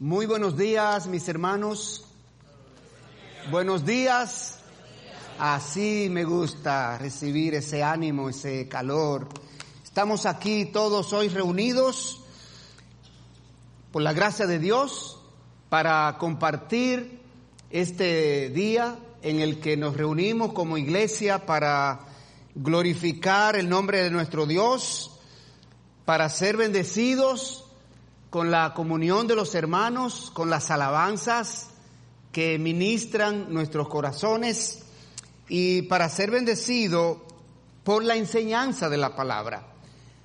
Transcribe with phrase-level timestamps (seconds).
[0.00, 2.04] Muy buenos días, mis hermanos.
[3.50, 4.60] Buenos días.
[5.40, 9.26] Así me gusta recibir ese ánimo, ese calor.
[9.82, 12.20] Estamos aquí todos hoy reunidos
[13.90, 15.20] por la gracia de Dios
[15.68, 17.20] para compartir
[17.70, 22.02] este día en el que nos reunimos como iglesia para
[22.54, 25.10] glorificar el nombre de nuestro Dios,
[26.04, 27.67] para ser bendecidos
[28.30, 31.68] con la comunión de los hermanos, con las alabanzas
[32.32, 34.80] que ministran nuestros corazones
[35.48, 37.24] y para ser bendecido
[37.84, 39.66] por la enseñanza de la palabra.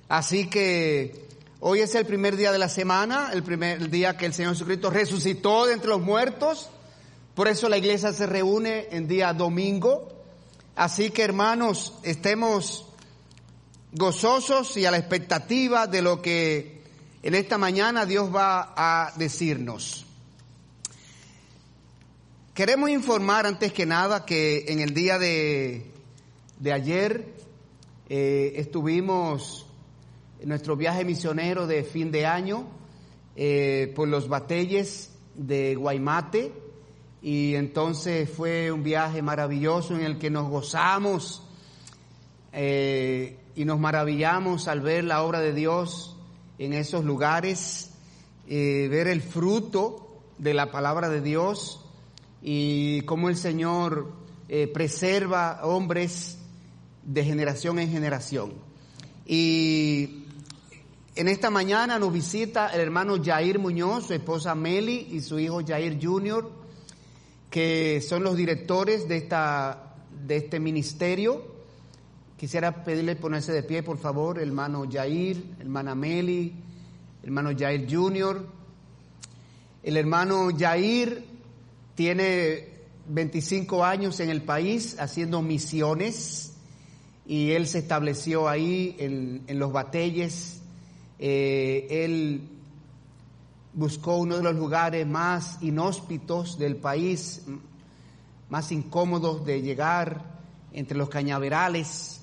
[0.08, 1.28] Así que
[1.60, 4.90] hoy es el primer día de la semana, el primer día que el Señor Jesucristo
[4.90, 6.68] resucitó de entre los muertos.
[7.34, 10.08] Por eso la iglesia se reúne en día domingo.
[10.76, 12.86] Así que hermanos, estemos
[13.92, 16.73] gozosos y a la expectativa de lo que
[17.24, 20.04] en esta mañana Dios va a decirnos.
[22.52, 25.90] Queremos informar antes que nada que en el día de,
[26.58, 27.34] de ayer
[28.10, 29.66] eh, estuvimos
[30.38, 32.66] en nuestro viaje misionero de fin de año
[33.36, 36.52] eh, por los batelles de Guaymate
[37.22, 41.42] y entonces fue un viaje maravilloso en el que nos gozamos
[42.52, 46.13] eh, y nos maravillamos al ver la obra de Dios
[46.58, 47.90] en esos lugares,
[48.46, 50.04] ver el fruto
[50.38, 51.80] de la palabra de Dios
[52.42, 54.12] y cómo el Señor
[54.48, 56.36] eh, preserva hombres
[57.02, 58.52] de generación en generación.
[59.26, 60.24] Y
[61.16, 65.64] en esta mañana nos visita el hermano Jair Muñoz, su esposa Meli y su hijo
[65.66, 66.50] Jair Jr.,
[67.48, 69.94] que son los directores de, esta,
[70.26, 71.53] de este ministerio.
[72.44, 76.52] Quisiera pedirle ponerse de pie, por favor, hermano Jair, hermana Meli,
[77.22, 78.46] hermano Jair Jr.
[79.82, 81.24] El hermano Jair
[81.94, 82.68] tiene
[83.08, 86.52] 25 años en el país haciendo misiones
[87.24, 90.60] y él se estableció ahí en, los batelles.
[91.18, 92.42] Eh, él
[93.72, 97.40] buscó uno de los lugares más inhóspitos del país,
[98.50, 100.34] más incómodos de llegar,
[100.74, 102.20] entre los cañaverales,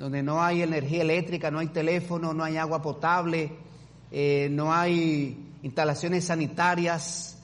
[0.00, 3.52] donde no hay energía eléctrica, no hay teléfono, no hay agua potable,
[4.10, 7.36] eh, no hay instalaciones sanitarias,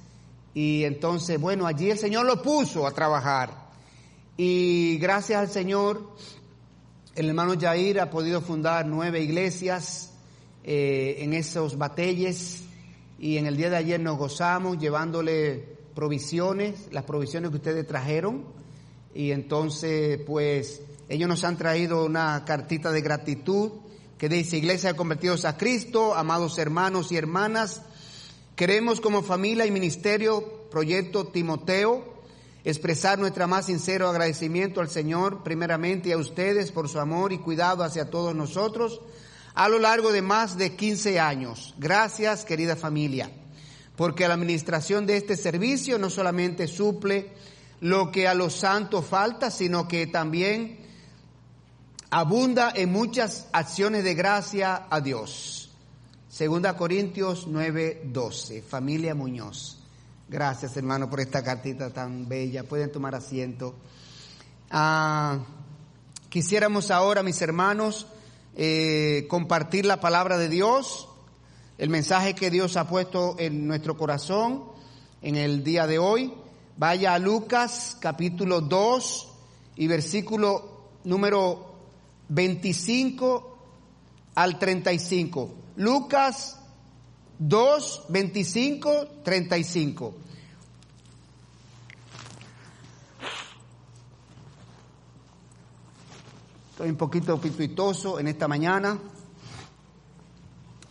[0.56, 3.50] y entonces, bueno, allí el Señor lo puso a trabajar.
[4.39, 6.15] Y gracias al Señor,
[7.15, 10.15] el hermano Jair ha podido fundar nueve iglesias
[10.65, 12.62] eh, en esos batelles.
[13.19, 18.47] Y en el día de ayer nos gozamos llevándole provisiones, las provisiones que ustedes trajeron.
[19.15, 23.72] Y entonces, pues, ellos nos han traído una cartita de gratitud
[24.19, 27.83] que dice, Iglesia convertidos a Cristo, amados hermanos y hermanas,
[28.56, 32.22] Queremos como familia y ministerio, proyecto Timoteo,
[32.65, 37.39] expresar nuestro más sincero agradecimiento al Señor, primeramente y a ustedes por su amor y
[37.39, 39.03] cuidado hacia todos nosotros
[39.55, 41.75] a lo largo de más de 15 años.
[41.77, 43.31] Gracias, querida familia,
[43.95, 47.33] porque la administración de este servicio no solamente suple
[47.83, 50.78] lo que a los santos falta, sino que también
[52.11, 55.71] abunda en muchas acciones de gracia a Dios.
[56.28, 59.78] Segunda Corintios 9:12, familia Muñoz.
[60.28, 62.65] Gracias hermano por esta cartita tan bella.
[62.65, 63.75] Pueden tomar asiento.
[64.71, 65.39] Ah,
[66.28, 68.06] quisiéramos ahora, mis hermanos,
[68.56, 71.09] eh, compartir la palabra de Dios,
[71.78, 74.65] el mensaje que Dios ha puesto en nuestro corazón
[75.22, 76.33] en el día de hoy.
[76.77, 79.28] Vaya a Lucas capítulo 2
[79.77, 81.76] y versículo número
[82.29, 83.59] 25
[84.35, 85.55] al 35.
[85.77, 86.59] Lucas
[87.39, 90.15] 2, 25, 35.
[96.71, 98.99] Estoy un poquito pituitoso en esta mañana.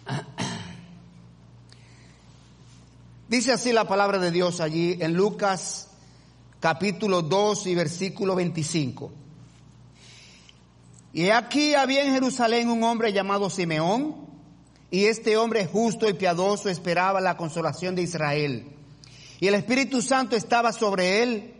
[3.30, 5.90] Dice así la palabra de Dios allí en Lucas
[6.60, 9.25] capítulo 2 y versículo 25.
[11.16, 14.18] Y aquí había en Jerusalén un hombre llamado Simeón,
[14.92, 18.68] y este hombre justo y piadoso esperaba la consolación de Israel.
[19.40, 21.54] Y el Espíritu Santo estaba sobre él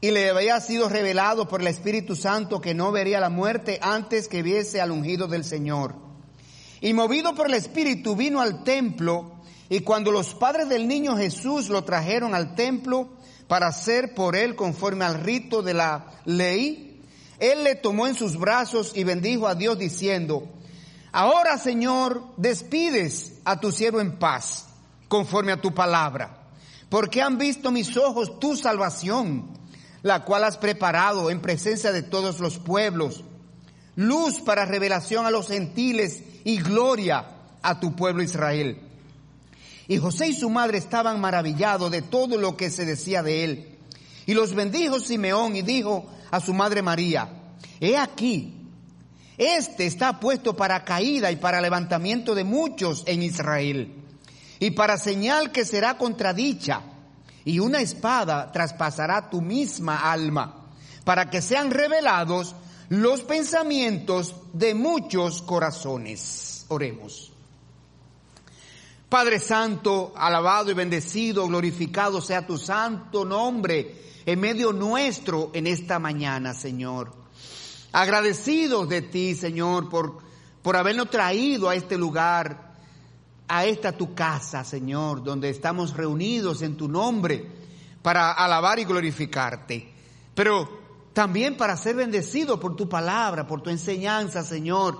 [0.00, 4.26] y le había sido revelado por el Espíritu Santo que no vería la muerte antes
[4.26, 5.94] que viese al ungido del Señor.
[6.80, 11.68] Y movido por el Espíritu vino al templo y cuando los padres del niño Jesús
[11.68, 13.10] lo trajeron al templo
[13.48, 16.87] para hacer por él conforme al rito de la ley,
[17.40, 20.48] él le tomó en sus brazos y bendijo a Dios diciendo,
[21.12, 24.66] Ahora, Señor, despides a tu siervo en paz,
[25.08, 26.38] conforme a tu palabra.
[26.88, 29.48] Porque han visto mis ojos tu salvación,
[30.02, 33.24] la cual has preparado en presencia de todos los pueblos,
[33.96, 37.26] luz para revelación a los gentiles y gloria
[37.62, 38.80] a tu pueblo Israel.
[39.86, 43.78] Y José y su madre estaban maravillados de todo lo que se decía de él.
[44.26, 47.28] Y los bendijo Simeón y dijo a su madre María,
[47.80, 48.54] he aquí,
[49.36, 53.94] este está puesto para caída y para levantamiento de muchos en Israel,
[54.58, 56.82] y para señal que será contradicha,
[57.44, 60.66] y una espada traspasará tu misma alma,
[61.04, 62.54] para que sean revelados
[62.88, 66.66] los pensamientos de muchos corazones.
[66.68, 67.32] Oremos.
[69.08, 73.94] Padre Santo, alabado y bendecido, glorificado sea tu santo nombre
[74.26, 77.14] en medio nuestro en esta mañana, Señor.
[77.90, 80.18] Agradecidos de ti, Señor, por,
[80.60, 82.74] por habernos traído a este lugar,
[83.48, 87.46] a esta tu casa, Señor, donde estamos reunidos en tu nombre
[88.02, 89.90] para alabar y glorificarte.
[90.34, 90.68] Pero
[91.14, 94.98] también para ser bendecidos por tu palabra, por tu enseñanza, Señor,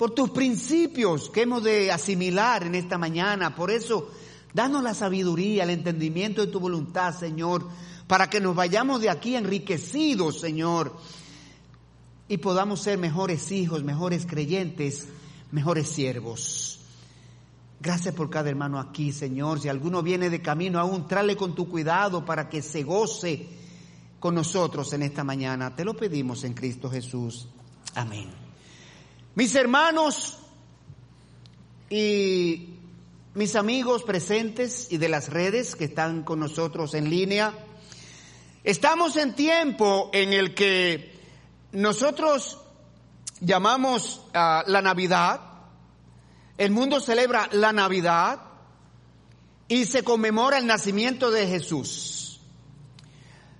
[0.00, 3.54] por tus principios que hemos de asimilar en esta mañana.
[3.54, 4.10] Por eso,
[4.54, 7.68] danos la sabiduría, el entendimiento de tu voluntad, Señor,
[8.06, 10.96] para que nos vayamos de aquí enriquecidos, Señor,
[12.28, 15.06] y podamos ser mejores hijos, mejores creyentes,
[15.52, 16.80] mejores siervos.
[17.78, 19.60] Gracias por cada hermano aquí, Señor.
[19.60, 23.48] Si alguno viene de camino aún, trále con tu cuidado para que se goce
[24.18, 25.76] con nosotros en esta mañana.
[25.76, 27.48] Te lo pedimos en Cristo Jesús.
[27.94, 28.39] Amén.
[29.40, 30.36] Mis hermanos
[31.88, 32.74] y
[33.32, 37.54] mis amigos presentes y de las redes que están con nosotros en línea,
[38.64, 41.18] Estamos en tiempo en el que
[41.72, 42.58] nosotros
[43.40, 45.40] llamamos a la Navidad,
[46.58, 48.42] el mundo celebra la Navidad
[49.68, 52.42] y se conmemora el nacimiento de Jesús.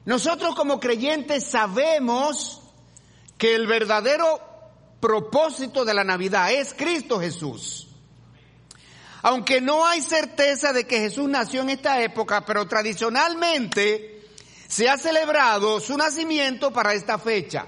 [0.04, 2.60] Nosotros como creyentes sabemos
[3.38, 4.49] que el verdadero
[5.00, 7.88] propósito de la Navidad es Cristo Jesús.
[9.22, 14.24] Aunque no hay certeza de que Jesús nació en esta época, pero tradicionalmente
[14.66, 17.66] se ha celebrado su nacimiento para esta fecha.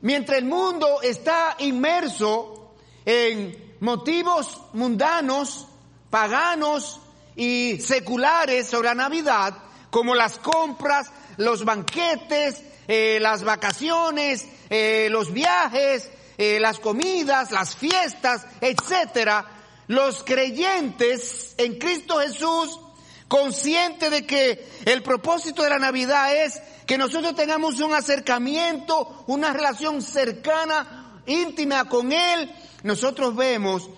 [0.00, 2.74] Mientras el mundo está inmerso
[3.04, 5.68] en motivos mundanos,
[6.10, 7.00] paganos
[7.36, 9.56] y seculares sobre la Navidad,
[9.90, 17.76] como las compras, los banquetes, eh, las vacaciones, eh, los viajes, eh, las comidas, las
[17.76, 19.44] fiestas, etcétera,
[19.86, 22.80] los creyentes en Cristo Jesús
[23.28, 29.52] consciente de que el propósito de la Navidad es que nosotros tengamos un acercamiento, una
[29.52, 32.50] relación cercana, íntima con Él,
[32.82, 33.90] nosotros vemos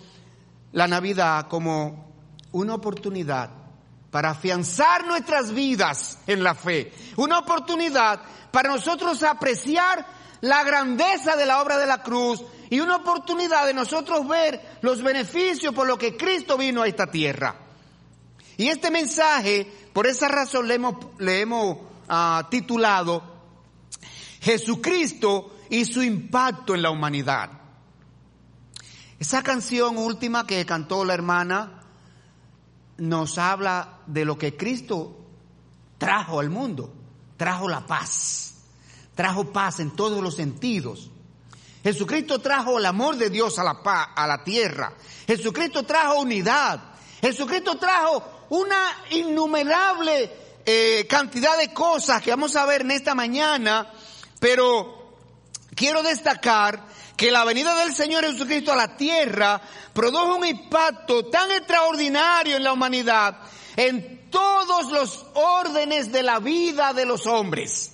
[0.72, 2.12] la Navidad como
[2.50, 3.48] una oportunidad
[4.10, 8.20] para afianzar nuestras vidas en la fe, una oportunidad
[8.50, 13.72] para nosotros apreciar la grandeza de la obra de la cruz y una oportunidad de
[13.72, 17.56] nosotros ver los beneficios por lo que Cristo vino a esta tierra.
[18.58, 23.22] Y este mensaje, por esa razón le hemos, le hemos ah, titulado
[24.42, 27.50] Jesucristo y su impacto en la humanidad.
[29.18, 31.80] Esa canción última que cantó la hermana
[32.98, 35.16] nos habla de lo que Cristo
[35.96, 36.92] trajo al mundo,
[37.38, 38.53] trajo la paz,
[39.14, 41.10] trajo paz en todos los sentidos.
[41.82, 44.94] Jesucristo trajo el amor de Dios a la paz, a la tierra.
[45.26, 46.80] Jesucristo trajo unidad.
[47.20, 50.30] Jesucristo trajo una innumerable
[50.64, 53.92] eh, cantidad de cosas que vamos a ver en esta mañana,
[54.40, 55.16] pero
[55.74, 59.60] quiero destacar que la venida del Señor Jesucristo a la tierra
[59.92, 63.36] produjo un impacto tan extraordinario en la humanidad,
[63.76, 67.93] en todos los órdenes de la vida de los hombres.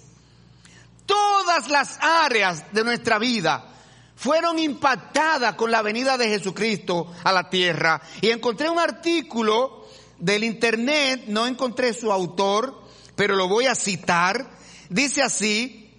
[1.11, 3.67] Todas las áreas de nuestra vida
[4.15, 8.01] fueron impactadas con la venida de Jesucristo a la tierra.
[8.21, 9.89] Y encontré un artículo
[10.21, 12.81] del internet, no encontré su autor,
[13.17, 14.53] pero lo voy a citar.
[14.89, 15.91] Dice así,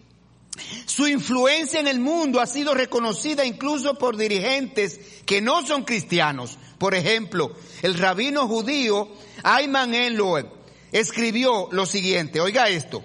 [0.86, 6.58] su influencia en el mundo ha sido reconocida incluso por dirigentes que no son cristianos.
[6.78, 9.10] Por ejemplo, el rabino judío
[9.44, 10.46] Ayman Enloe
[10.94, 13.04] escribió lo siguiente, oiga esto,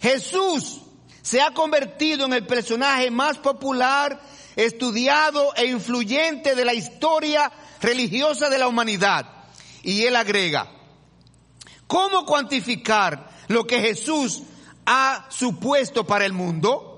[0.00, 0.80] Jesús
[1.24, 4.20] se ha convertido en el personaje más popular,
[4.56, 7.50] estudiado e influyente de la historia
[7.80, 9.26] religiosa de la humanidad.
[9.82, 10.70] Y él agrega,
[11.86, 14.42] ¿cómo cuantificar lo que Jesús
[14.84, 16.90] ha supuesto para el mundo?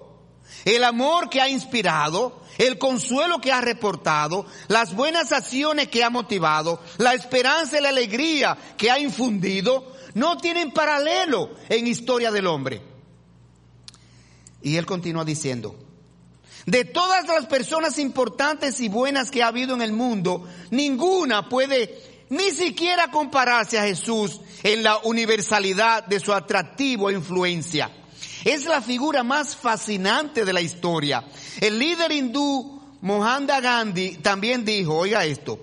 [0.64, 6.10] el amor que ha inspirado, el consuelo que ha reportado, las buenas acciones que ha
[6.10, 12.48] motivado, la esperanza y la alegría que ha infundido, no tienen paralelo en historia del
[12.48, 12.95] hombre.
[14.62, 15.76] Y él continúa diciendo,
[16.66, 22.26] de todas las personas importantes y buenas que ha habido en el mundo, ninguna puede
[22.28, 27.90] ni siquiera compararse a Jesús en la universalidad de su atractivo e influencia.
[28.44, 31.24] Es la figura más fascinante de la historia.
[31.60, 35.60] El líder hindú Mohandas Gandhi también dijo, oiga esto,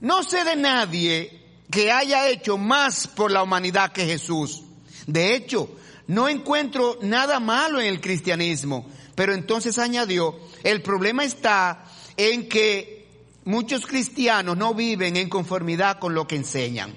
[0.00, 4.62] no sé de nadie que haya hecho más por la humanidad que Jesús.
[5.06, 5.68] De hecho,
[6.06, 8.86] no encuentro nada malo en el cristianismo.
[9.14, 11.84] Pero entonces añadió, el problema está
[12.16, 13.06] en que
[13.44, 16.94] muchos cristianos no viven en conformidad con lo que enseñan.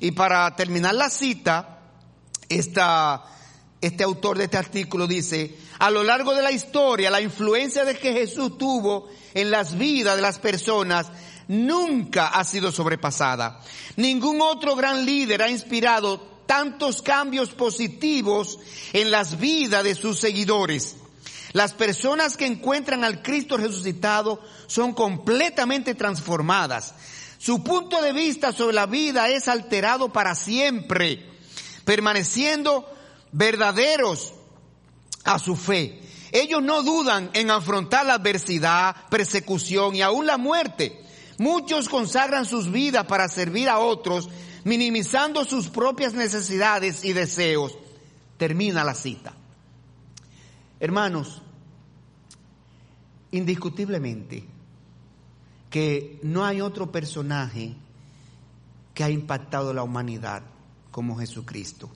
[0.00, 1.80] Y para terminar la cita,
[2.48, 3.24] esta
[3.80, 7.98] este autor de este artículo dice, a lo largo de la historia, la influencia de
[7.98, 11.06] que Jesús tuvo en las vidas de las personas
[11.48, 13.60] nunca ha sido sobrepasada.
[13.96, 18.58] Ningún otro gran líder ha inspirado tantos cambios positivos
[18.92, 20.96] en las vidas de sus seguidores.
[21.52, 26.94] Las personas que encuentran al Cristo resucitado son completamente transformadas.
[27.38, 31.24] Su punto de vista sobre la vida es alterado para siempre,
[31.84, 32.88] permaneciendo
[33.32, 34.34] verdaderos
[35.24, 36.00] a su fe.
[36.32, 41.02] Ellos no dudan en afrontar la adversidad, persecución y aún la muerte.
[41.38, 44.28] Muchos consagran sus vidas para servir a otros,
[44.66, 47.78] minimizando sus propias necesidades y deseos.
[48.36, 49.32] Termina la cita.
[50.80, 51.40] Hermanos,
[53.30, 54.44] indiscutiblemente
[55.70, 57.76] que no hay otro personaje
[58.92, 60.42] que ha impactado la humanidad
[60.90, 61.88] como Jesucristo.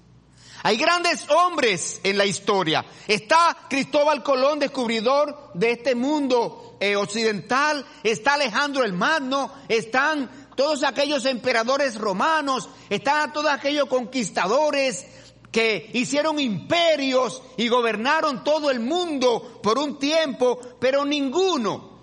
[0.63, 2.85] Hay grandes hombres en la historia.
[3.09, 7.85] Está Cristóbal Colón, descubridor de este mundo eh, occidental.
[8.05, 9.53] Está Alejandro el Magno.
[9.69, 12.69] Están todos aquellos emperadores romanos.
[12.91, 15.07] Están todos aquellos conquistadores
[15.51, 21.99] que hicieron imperios y gobernaron todo el mundo por un tiempo, pero ninguno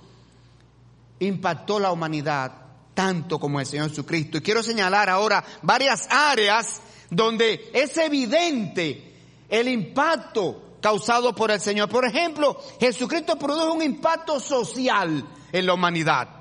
[1.20, 2.52] impactó la humanidad
[2.96, 4.40] tanto como el Señor Jesucristo.
[4.40, 9.14] Y quiero señalar ahora varias áreas donde es evidente
[9.50, 11.90] el impacto causado por el Señor.
[11.90, 16.37] Por ejemplo, Jesucristo produjo un impacto social en la humanidad.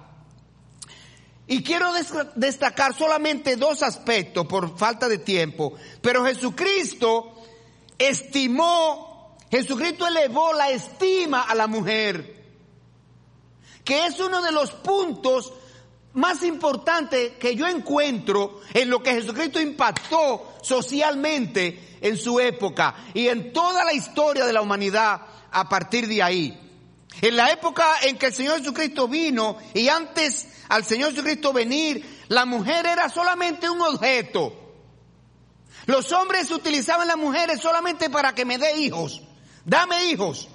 [1.49, 1.93] Y quiero
[2.35, 7.35] destacar solamente dos aspectos por falta de tiempo, pero Jesucristo
[7.97, 12.45] estimó, Jesucristo elevó la estima a la mujer,
[13.85, 15.53] que es uno de los puntos
[16.15, 23.29] más importante que yo encuentro en lo que Jesucristo impactó socialmente en su época y
[23.29, 25.21] en toda la historia de la humanidad
[25.53, 26.66] a partir de ahí.
[27.21, 32.25] En la época en que el Señor Jesucristo vino y antes al Señor Jesucristo venir,
[32.29, 34.53] la mujer era solamente un objeto.
[35.87, 39.23] Los hombres utilizaban las mujeres solamente para que me dé hijos.
[39.65, 40.49] Dame hijos.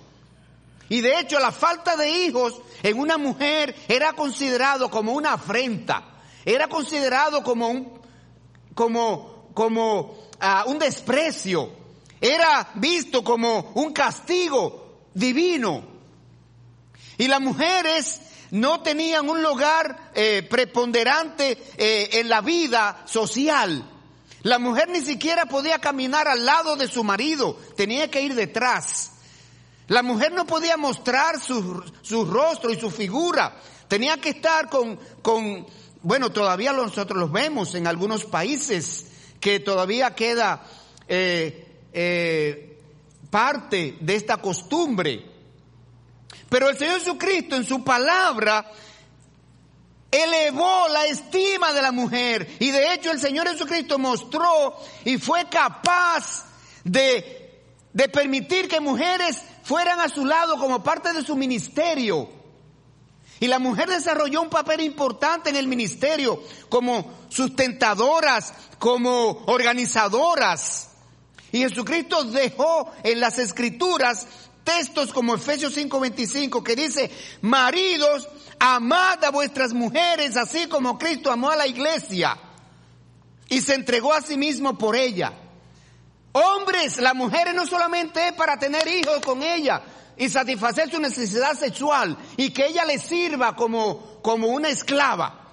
[0.90, 6.04] Y de hecho la falta de hijos en una mujer era considerado como una afrenta,
[6.44, 7.94] era considerado como un,
[8.76, 11.72] como, como uh, un desprecio,
[12.20, 15.91] era visto como un castigo divino.
[17.22, 23.88] Y las mujeres no tenían un lugar eh, preponderante eh, en la vida social.
[24.42, 29.12] La mujer ni siquiera podía caminar al lado de su marido, tenía que ir detrás.
[29.88, 33.56] La mujer no podía mostrar su, su rostro y su figura.
[33.88, 35.68] Tenía que estar con, con,
[36.02, 39.06] bueno, todavía nosotros los vemos en algunos países
[39.40, 40.64] que todavía queda
[41.08, 42.80] eh,
[43.30, 45.31] parte de esta costumbre.
[46.52, 48.70] Pero el Señor Jesucristo en su palabra
[50.12, 55.48] elevó la estima de la mujer y de hecho el Señor Jesucristo mostró y fue
[55.48, 56.44] capaz
[56.84, 62.28] de, de permitir que mujeres fueran a su lado como parte de su ministerio.
[63.40, 70.90] Y la mujer desarrolló un papel importante en el ministerio como sustentadoras, como organizadoras.
[71.54, 74.28] Y Jesucristo dejó en las escrituras
[74.64, 78.28] textos como Efesios 5:25 que dice, maridos,
[78.60, 82.38] amad a vuestras mujeres así como Cristo amó a la iglesia
[83.50, 85.34] y se entregó a sí mismo por ella.
[86.34, 89.82] Hombres, las mujeres no solamente es para tener hijos con ella
[90.16, 95.50] y satisfacer su necesidad sexual y que ella le sirva como, como una esclava.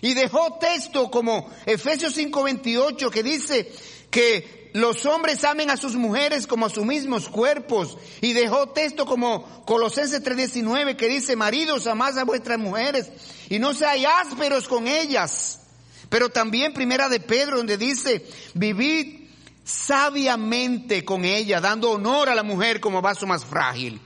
[0.00, 3.72] Y dejó texto como Efesios 5:28 que dice
[4.10, 7.98] que los hombres amen a sus mujeres como a sus mismos cuerpos.
[8.20, 13.10] Y dejó texto como Colosenses 3:19 que dice, maridos, amad a vuestras mujeres
[13.50, 15.60] y no seáis ásperos con ellas.
[16.08, 19.28] Pero también primera de Pedro donde dice, vivid
[19.64, 24.00] sabiamente con ella, dando honor a la mujer como vaso más frágil.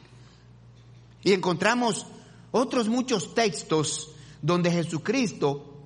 [1.22, 2.06] Y encontramos
[2.50, 5.82] otros muchos textos donde Jesucristo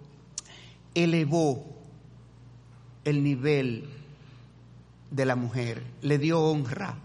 [0.94, 1.66] elevó
[3.04, 3.99] el nivel
[5.10, 6.96] de la mujer, le dio honra.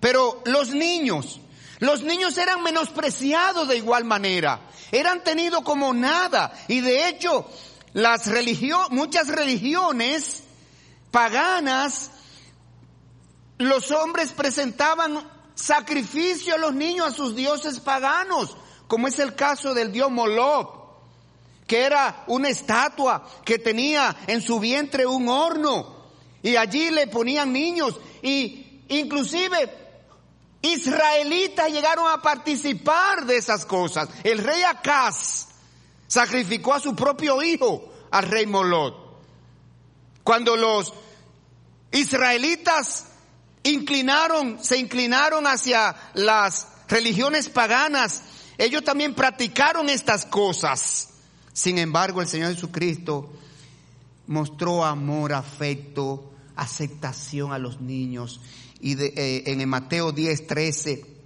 [0.00, 1.40] Pero los niños,
[1.80, 4.60] los niños eran menospreciados de igual manera,
[4.92, 7.48] eran tenidos como nada y de hecho
[7.92, 10.44] las religiones, muchas religiones
[11.10, 12.10] paganas,
[13.58, 19.74] los hombres presentaban sacrificio a los niños a sus dioses paganos, como es el caso
[19.74, 20.78] del dios Moloch,
[21.66, 25.97] que era una estatua que tenía en su vientre un horno
[26.42, 29.70] y allí le ponían niños y inclusive
[30.62, 34.08] israelitas llegaron a participar de esas cosas.
[34.24, 35.48] El rey Acaz
[36.06, 39.08] sacrificó a su propio hijo al rey Molot.
[40.22, 40.92] Cuando los
[41.90, 43.06] israelitas
[43.62, 48.22] inclinaron, se inclinaron hacia las religiones paganas,
[48.56, 51.10] ellos también practicaron estas cosas.
[51.52, 53.30] Sin embargo, el Señor Jesucristo
[54.26, 56.27] mostró amor, afecto,
[56.58, 58.40] aceptación a los niños.
[58.80, 61.18] Y eh, en Mateo 10, 13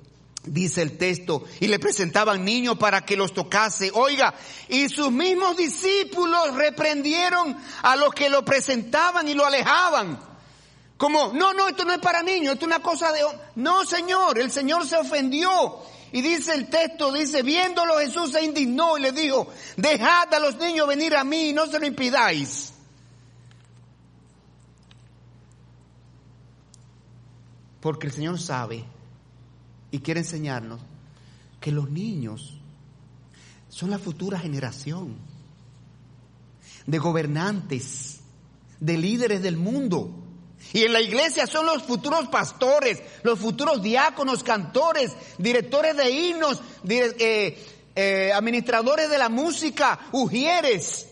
[0.45, 3.91] dice el texto, y le presentaban niños para que los tocase.
[3.95, 4.35] Oiga,
[4.69, 10.19] y sus mismos discípulos reprendieron a los que lo presentaban y lo alejaban.
[10.97, 13.21] Como, no, no, esto no es para niños, esto es una cosa de...
[13.57, 15.81] No, Señor, el Señor se ofendió.
[16.13, 20.57] Y dice el texto, dice, viéndolo Jesús se indignó y le dijo, dejad a los
[20.59, 22.72] niños venir a mí y no se lo impidáis.
[27.83, 28.85] Porque el Señor sabe
[29.91, 30.81] y quiere enseñarnos
[31.61, 32.55] que los niños
[33.69, 35.17] son la futura generación
[36.87, 38.21] de gobernantes,
[38.79, 40.13] de líderes del mundo.
[40.73, 46.63] Y en la iglesia son los futuros pastores, los futuros diáconos, cantores, directores de himnos,
[46.89, 47.67] eh,
[47.97, 51.09] eh, administradores de la música, ujieres.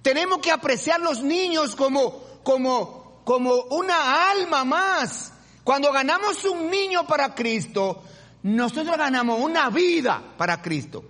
[0.00, 5.32] Tenemos que apreciar los niños como, como, como una alma más
[5.64, 8.02] cuando ganamos un niño para Cristo,
[8.42, 11.02] nosotros ganamos una vida para Cristo.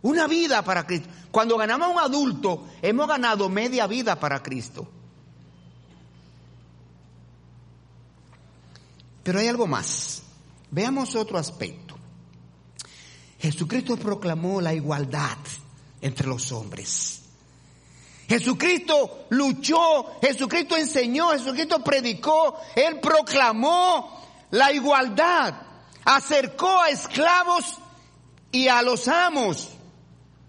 [0.00, 1.08] Una vida para Cristo.
[1.30, 4.88] Cuando ganamos un adulto, hemos ganado media vida para Cristo.
[9.22, 10.22] Pero hay algo más.
[10.70, 11.96] Veamos otro aspecto.
[13.38, 15.36] Jesucristo proclamó la igualdad
[16.00, 17.21] entre los hombres.
[18.32, 25.52] Jesucristo luchó, Jesucristo enseñó, Jesucristo predicó, Él proclamó la igualdad,
[26.02, 27.76] acercó a esclavos
[28.50, 29.68] y a los amos,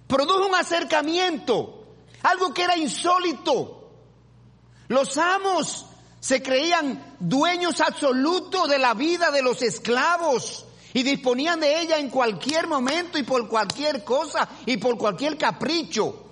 [0.08, 1.86] produjo un acercamiento,
[2.22, 3.92] algo que era insólito.
[4.88, 5.86] Los amos
[6.22, 12.10] se creían dueños absolutos de la vida de los esclavos y disponían de ella en
[12.10, 16.23] cualquier momento y por cualquier cosa y por cualquier capricho.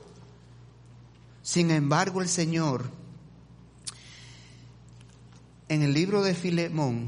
[1.44, 2.90] Sin embargo, el Señor,
[5.68, 7.08] en el libro de Filemón,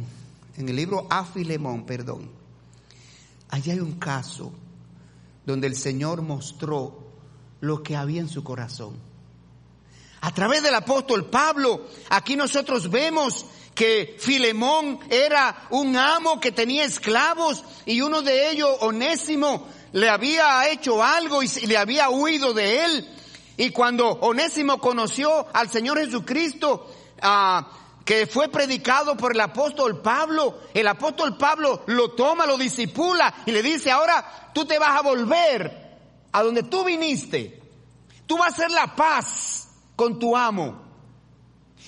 [0.58, 2.30] en el libro a Filemón, perdón,
[3.50, 4.52] allí hay un caso
[5.46, 7.04] donde el Señor mostró
[7.62, 8.98] lo que había en su corazón.
[10.22, 16.86] A través del apóstol Pablo, aquí nosotros vemos que Filemón era un amo que tenía
[16.86, 22.86] esclavos y uno de ellos, Onésimo, le había hecho algo y le había huido de
[22.86, 23.10] él.
[23.58, 27.70] Y cuando Onésimo conoció al Señor Jesucristo, ah,
[28.06, 33.52] que fue predicado por el apóstol Pablo, el apóstol Pablo lo toma, lo disipula y
[33.52, 35.84] le dice, ahora tú te vas a volver
[36.32, 37.62] a donde tú viniste.
[38.26, 40.82] Tú vas a hacer la paz con tu amo.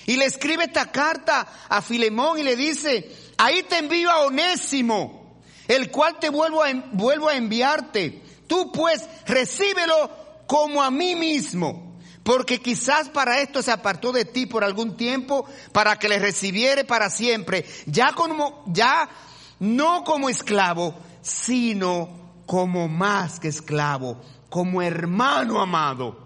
[0.06, 5.40] Y le escribe esta carta a Filemón y le dice, ahí te envío a Onésimo,
[5.66, 8.22] el cual te vuelvo a, vuelvo a enviarte.
[8.46, 14.46] Tú pues recíbelo como a mí mismo, porque quizás para esto se apartó de ti
[14.46, 19.08] por algún tiempo, para que le recibiere para siempre, ya como, ya
[19.60, 26.24] no como esclavo, sino como más que esclavo, como hermano amado.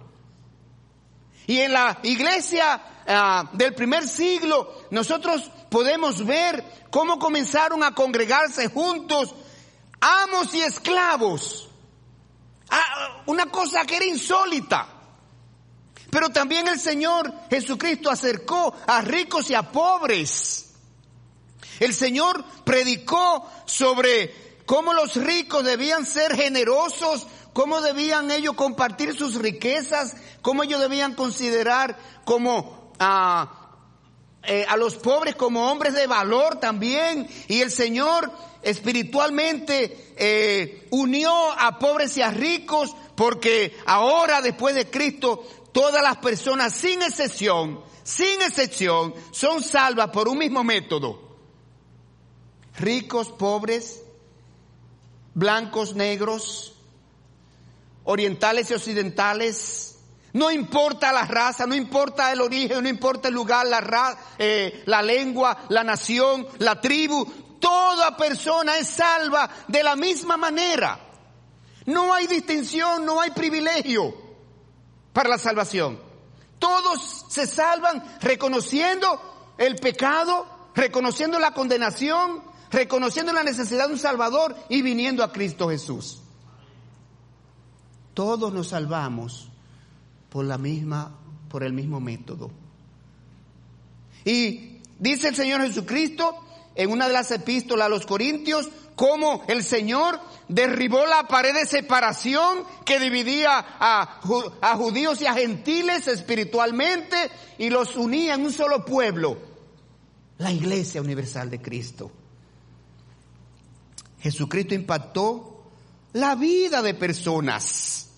[1.46, 8.68] Y en la iglesia ah, del primer siglo, nosotros podemos ver cómo comenzaron a congregarse
[8.68, 9.34] juntos
[10.00, 11.69] amos y esclavos
[12.70, 14.86] Ah, una cosa que era insólita.
[16.10, 20.74] Pero también el Señor Jesucristo acercó a ricos y a pobres.
[21.78, 29.36] El Señor predicó sobre cómo los ricos debían ser generosos, cómo debían ellos compartir sus
[29.36, 33.59] riquezas, cómo ellos debían considerar como a,
[34.42, 37.28] eh, a los pobres como hombres de valor también.
[37.48, 38.30] Y el Señor
[38.62, 46.16] espiritualmente eh, unió a pobres y a ricos porque ahora después de Cristo todas las
[46.18, 51.28] personas sin excepción, sin excepción, son salvas por un mismo método.
[52.78, 54.02] Ricos, pobres,
[55.34, 56.74] blancos, negros,
[58.04, 59.89] orientales y occidentales,
[60.32, 65.02] no importa la raza, no importa el origen, no importa el lugar, la, eh, la
[65.02, 67.26] lengua, la nación, la tribu,
[67.58, 70.98] toda persona es salva de la misma manera.
[71.86, 74.14] No hay distinción, no hay privilegio
[75.12, 76.00] para la salvación.
[76.58, 84.54] Todos se salvan reconociendo el pecado, reconociendo la condenación, reconociendo la necesidad de un Salvador
[84.68, 86.20] y viniendo a Cristo Jesús.
[88.14, 89.49] Todos nos salvamos
[90.30, 91.12] por la misma,
[91.48, 92.50] por el mismo método.
[94.24, 96.34] Y dice el Señor Jesucristo
[96.74, 101.66] en una de las epístolas a los Corintios, cómo el Señor derribó la pared de
[101.66, 104.20] separación que dividía a,
[104.60, 107.16] a, judíos y a gentiles espiritualmente
[107.58, 109.38] y los unía en un solo pueblo,
[110.38, 112.10] la iglesia universal de Cristo.
[114.20, 115.64] Jesucristo impactó
[116.12, 118.09] la vida de personas.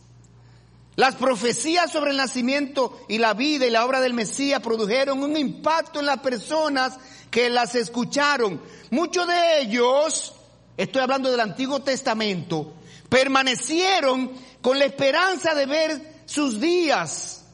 [0.95, 5.37] Las profecías sobre el nacimiento y la vida y la obra del Mesías produjeron un
[5.37, 6.99] impacto en las personas
[7.31, 8.61] que las escucharon.
[8.91, 10.35] Muchos de ellos,
[10.77, 12.75] estoy hablando del Antiguo Testamento,
[13.09, 17.47] permanecieron con la esperanza de ver sus días.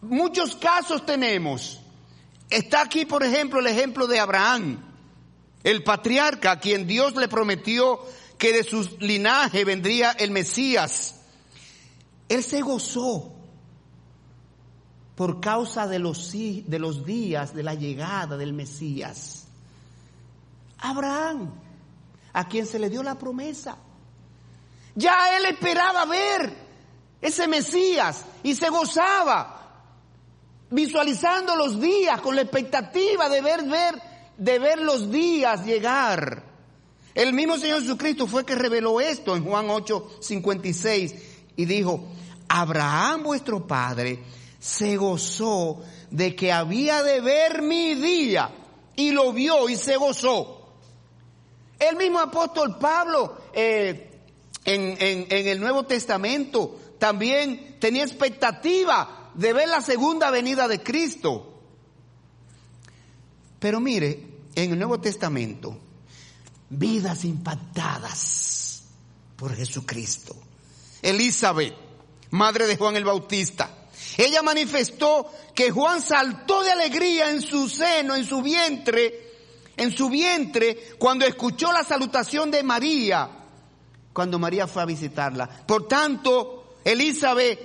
[0.00, 1.80] Muchos casos tenemos.
[2.50, 4.84] Está aquí, por ejemplo, el ejemplo de Abraham,
[5.62, 8.00] el patriarca, a quien Dios le prometió
[8.36, 11.21] que de su linaje vendría el Mesías.
[12.32, 13.30] Él se gozó
[15.14, 19.44] por causa de los, de los días de la llegada del Mesías.
[20.78, 21.52] Abraham,
[22.32, 23.76] a quien se le dio la promesa.
[24.94, 26.56] Ya él esperaba ver
[27.20, 29.84] ese Mesías y se gozaba
[30.70, 34.02] visualizando los días con la expectativa de ver, ver,
[34.38, 36.44] de ver los días llegar.
[37.14, 41.14] El mismo Señor Jesucristo fue que reveló esto en Juan 8, 56
[41.56, 42.08] y dijo,
[42.54, 44.22] Abraham vuestro padre
[44.60, 48.50] se gozó de que había de ver mi día
[48.94, 50.76] y lo vio y se gozó.
[51.78, 54.20] El mismo apóstol Pablo eh,
[54.66, 61.58] en, en el Nuevo Testamento también tenía expectativa de ver la segunda venida de Cristo.
[63.58, 65.78] Pero mire, en el Nuevo Testamento,
[66.68, 68.82] vidas impactadas
[69.36, 70.36] por Jesucristo.
[71.00, 71.74] Elizabeth,
[72.32, 73.70] madre de Juan el Bautista.
[74.16, 79.32] Ella manifestó que Juan saltó de alegría en su seno, en su vientre,
[79.76, 83.28] en su vientre, cuando escuchó la salutación de María,
[84.12, 85.48] cuando María fue a visitarla.
[85.66, 87.58] Por tanto, Elizabeth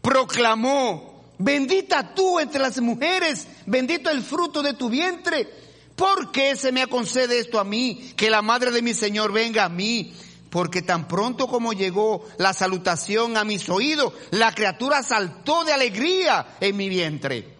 [0.00, 5.48] proclamó, bendita tú entre las mujeres, bendito el fruto de tu vientre.
[5.94, 8.14] ¿Por qué se me concede esto a mí?
[8.16, 10.12] Que la madre de mi Señor venga a mí
[10.54, 16.46] porque tan pronto como llegó la salutación a mis oídos, la criatura saltó de alegría
[16.60, 17.56] en mi vientre.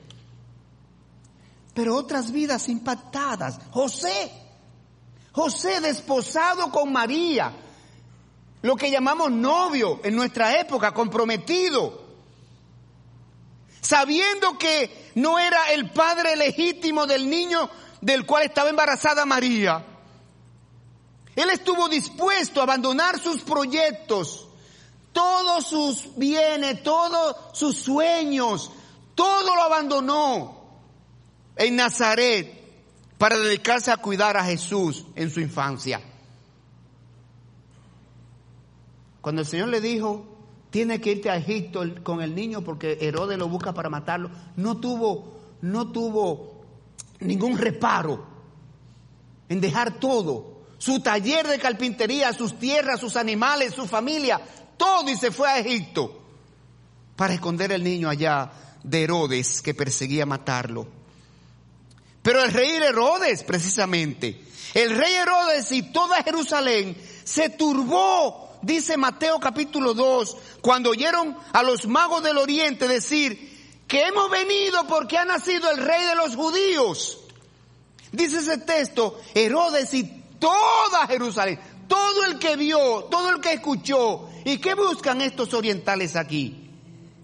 [1.75, 4.31] Pero otras vidas impactadas, José,
[5.33, 7.51] José desposado con María,
[8.63, 12.01] lo que llamamos novio en nuestra época, comprometido,
[13.81, 17.69] sabiendo que no era el padre legítimo del niño
[18.01, 19.85] del cual estaba embarazada María,
[21.37, 24.49] él estuvo dispuesto a abandonar sus proyectos,
[25.13, 28.71] todos sus bienes, todos sus sueños,
[29.15, 30.65] todo lo abandonó
[31.57, 32.63] en Nazaret
[33.19, 36.01] para dedicarse a cuidar a Jesús en su infancia.
[39.21, 40.27] Cuando el Señor le dijo,
[40.71, 44.77] tiene que irte a Egipto con el niño porque Herodes lo busca para matarlo, no
[44.77, 46.65] tuvo, no tuvo
[47.21, 48.27] ningún reparo
[49.49, 50.54] en dejar todo
[50.85, 54.39] su taller de carpintería, sus tierras, sus animales, su familia,
[54.77, 56.21] todo y se fue a Egipto
[57.17, 60.87] para esconder el niño allá de Herodes que perseguía matarlo.
[62.23, 64.45] Pero el rey Herodes, precisamente,
[64.75, 71.63] el rey Herodes y toda Jerusalén se turbó dice Mateo capítulo 2, cuando oyeron a
[71.63, 76.37] los magos del oriente decir que hemos venido porque ha nacido el rey de los
[76.37, 77.21] judíos.
[78.13, 84.29] Dice ese texto, Herodes y toda Jerusalén, todo el que vio, todo el que escuchó,
[84.45, 86.71] ¿y qué buscan estos orientales aquí?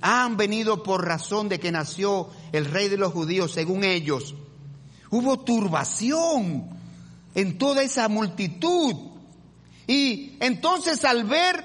[0.01, 4.35] Han venido por razón de que nació el rey de los judíos, según ellos.
[5.11, 6.71] Hubo turbación
[7.35, 8.95] en toda esa multitud.
[9.87, 11.63] Y entonces al ver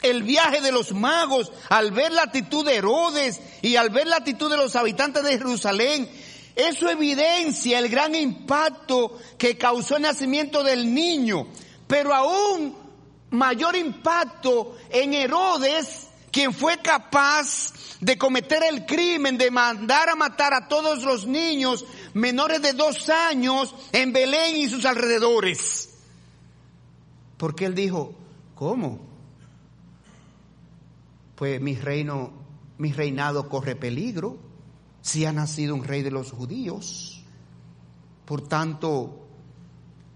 [0.00, 4.16] el viaje de los magos, al ver la actitud de Herodes y al ver la
[4.16, 6.08] actitud de los habitantes de Jerusalén,
[6.54, 11.46] eso evidencia el gran impacto que causó el nacimiento del niño,
[11.86, 12.76] pero aún
[13.30, 20.54] mayor impacto en Herodes, quien fue capaz de cometer el crimen de mandar a matar
[20.54, 21.84] a todos los niños
[22.14, 25.90] menores de dos años en Belén y sus alrededores.
[27.36, 28.14] Porque él dijo,
[28.54, 29.00] ¿cómo?
[31.36, 32.32] Pues mi reino,
[32.78, 34.49] mi reinado corre peligro
[35.02, 37.22] si ha nacido un rey de los judíos.
[38.24, 39.26] Por tanto,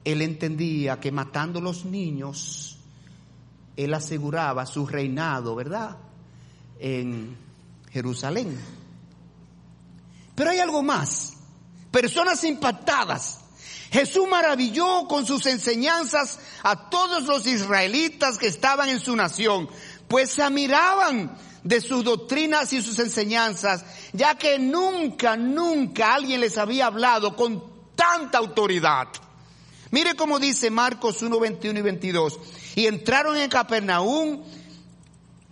[0.04, 2.78] él entendía que matando los niños,
[3.76, 5.96] él aseguraba su reinado, ¿verdad?
[6.78, 7.36] En
[7.90, 8.58] Jerusalén.
[10.34, 11.34] Pero hay algo más.
[11.90, 13.40] Personas impactadas.
[13.90, 19.68] Jesús maravilló con sus enseñanzas a todos los israelitas que estaban en su nación,
[20.08, 26.58] pues se admiraban de sus doctrinas y sus enseñanzas, ya que nunca, nunca alguien les
[26.58, 27.64] había hablado con
[27.96, 29.08] tanta autoridad.
[29.90, 32.40] Mire cómo dice Marcos 1, 21 y 22.
[32.76, 34.42] Y entraron en Capernaum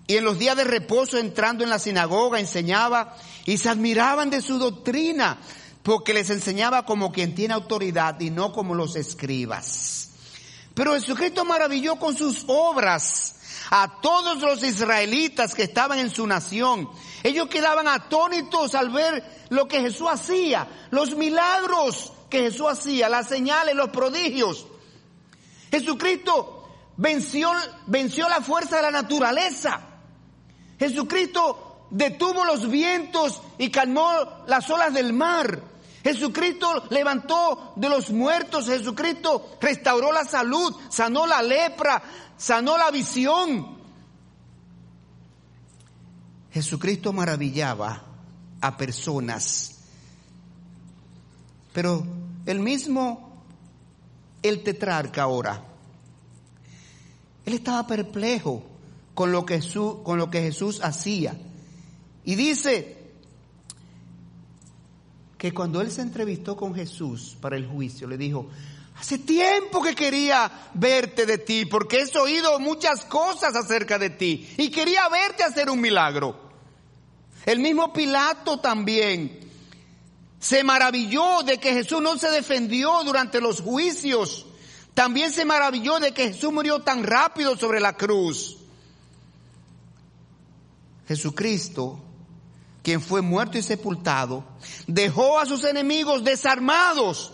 [0.06, 4.42] y en los días de reposo entrando en la sinagoga enseñaba y se admiraban de
[4.42, 5.38] su doctrina
[5.82, 10.10] porque les enseñaba como quien tiene autoridad y no como los escribas.
[10.74, 13.36] Pero Jesucristo maravilló con sus obras
[13.74, 16.90] a todos los israelitas que estaban en su nación.
[17.22, 23.28] Ellos quedaban atónitos al ver lo que Jesús hacía, los milagros que Jesús hacía, las
[23.28, 24.66] señales, los prodigios.
[25.70, 27.50] Jesucristo venció,
[27.86, 29.80] venció la fuerza de la naturaleza.
[30.78, 35.62] Jesucristo detuvo los vientos y calmó las olas del mar.
[36.02, 42.02] Jesucristo levantó de los muertos, Jesucristo restauró la salud, sanó la lepra,
[42.42, 43.78] sanó la visión.
[46.50, 48.02] Jesucristo maravillaba
[48.60, 49.78] a personas,
[51.72, 52.04] pero
[52.44, 53.44] el mismo,
[54.42, 55.64] el tetrarca ahora,
[57.46, 58.64] él estaba perplejo
[59.14, 61.36] con lo que Jesús, con lo que Jesús hacía.
[62.24, 63.02] Y dice,
[65.42, 68.46] que cuando él se entrevistó con Jesús para el juicio, le dijo,
[69.02, 74.48] hace tiempo que quería verte de ti, porque he oído muchas cosas acerca de ti
[74.56, 76.40] y quería verte hacer un milagro.
[77.44, 79.40] El mismo Pilato también
[80.38, 84.46] se maravilló de que Jesús no se defendió durante los juicios.
[84.94, 88.56] También se maravilló de que Jesús murió tan rápido sobre la cruz.
[91.08, 91.98] Jesucristo
[92.82, 94.44] quien fue muerto y sepultado,
[94.86, 97.32] dejó a sus enemigos desarmados.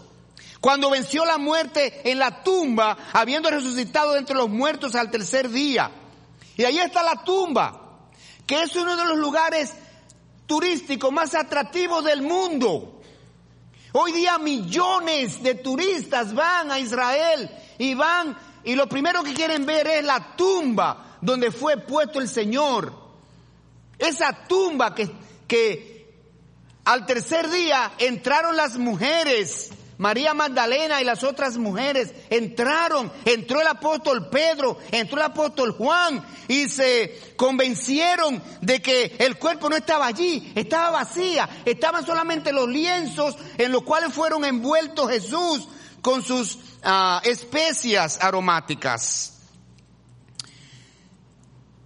[0.61, 5.90] Cuando venció la muerte en la tumba, habiendo resucitado entre los muertos al tercer día.
[6.57, 8.09] Y ahí está la tumba,
[8.47, 9.73] que es uno de los lugares
[10.47, 13.01] turísticos más atractivos del mundo.
[13.92, 19.64] Hoy día millones de turistas van a Israel y van y lo primero que quieren
[19.64, 22.92] ver es la tumba donde fue puesto el Señor.
[23.99, 25.09] Esa tumba que
[25.49, 26.07] que
[26.85, 33.67] al tercer día entraron las mujeres, María Magdalena y las otras mujeres entraron, entró el
[33.67, 40.07] apóstol Pedro, entró el apóstol Juan y se convencieron de que el cuerpo no estaba
[40.07, 45.69] allí, estaba vacía, estaban solamente los lienzos en los cuales fueron envueltos Jesús
[46.01, 49.35] con sus ah, especias aromáticas.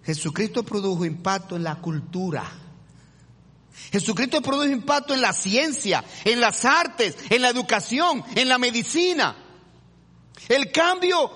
[0.04, 2.61] Jesucristo produjo impacto en la cultura
[3.90, 9.36] Jesucristo produjo impacto en la ciencia, en las artes, en la educación, en la medicina.
[10.48, 11.30] El cambio,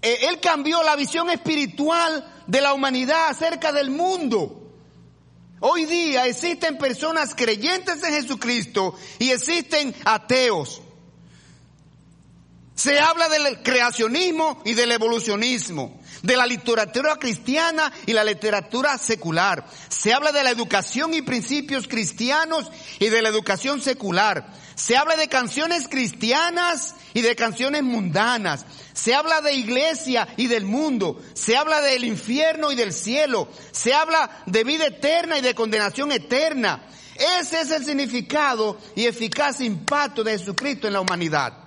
[0.00, 4.58] eh, Él cambió la visión espiritual de la humanidad acerca del mundo.
[5.60, 10.82] Hoy día existen personas creyentes en Jesucristo y existen ateos.
[12.74, 19.66] Se habla del creacionismo y del evolucionismo, de la literatura cristiana y la literatura secular.
[19.88, 24.46] Se habla de la educación y principios cristianos y de la educación secular.
[24.74, 28.64] Se habla de canciones cristianas y de canciones mundanas.
[28.92, 31.20] Se habla de iglesia y del mundo.
[31.34, 33.48] Se habla del infierno y del cielo.
[33.72, 36.86] Se habla de vida eterna y de condenación eterna.
[37.40, 41.58] Ese es el significado y eficaz impacto de Jesucristo en la humanidad.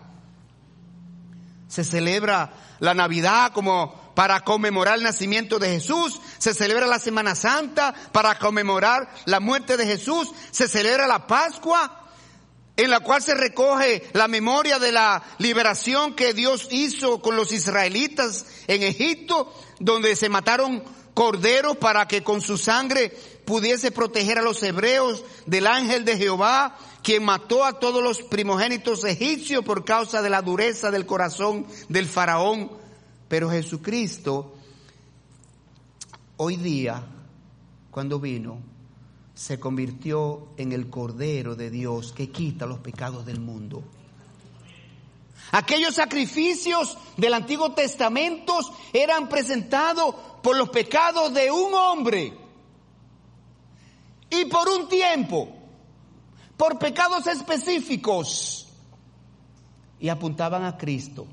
[1.68, 6.20] Se celebra la Navidad como para conmemorar el nacimiento de Jesús.
[6.38, 10.32] Se celebra la Semana Santa para conmemorar la muerte de Jesús.
[10.52, 12.02] Se celebra la Pascua
[12.78, 17.52] en la cual se recoge la memoria de la liberación que Dios hizo con los
[17.52, 23.10] israelitas en Egipto, donde se mataron corderos para que con su sangre
[23.46, 29.04] pudiese proteger a los hebreos del ángel de Jehová, quien mató a todos los primogénitos
[29.06, 32.85] egipcios por causa de la dureza del corazón del faraón.
[33.36, 34.54] Pero Jesucristo,
[36.38, 37.04] hoy día,
[37.92, 38.60] cuando vino,
[39.34, 43.84] se convirtió en el Cordero de Dios que quita los pecados del mundo.
[45.52, 48.58] Aquellos sacrificios del Antiguo Testamento
[48.94, 52.34] eran presentados por los pecados de un hombre.
[54.30, 55.50] Y por un tiempo,
[56.56, 58.70] por pecados específicos,
[60.00, 61.28] y apuntaban a Cristo,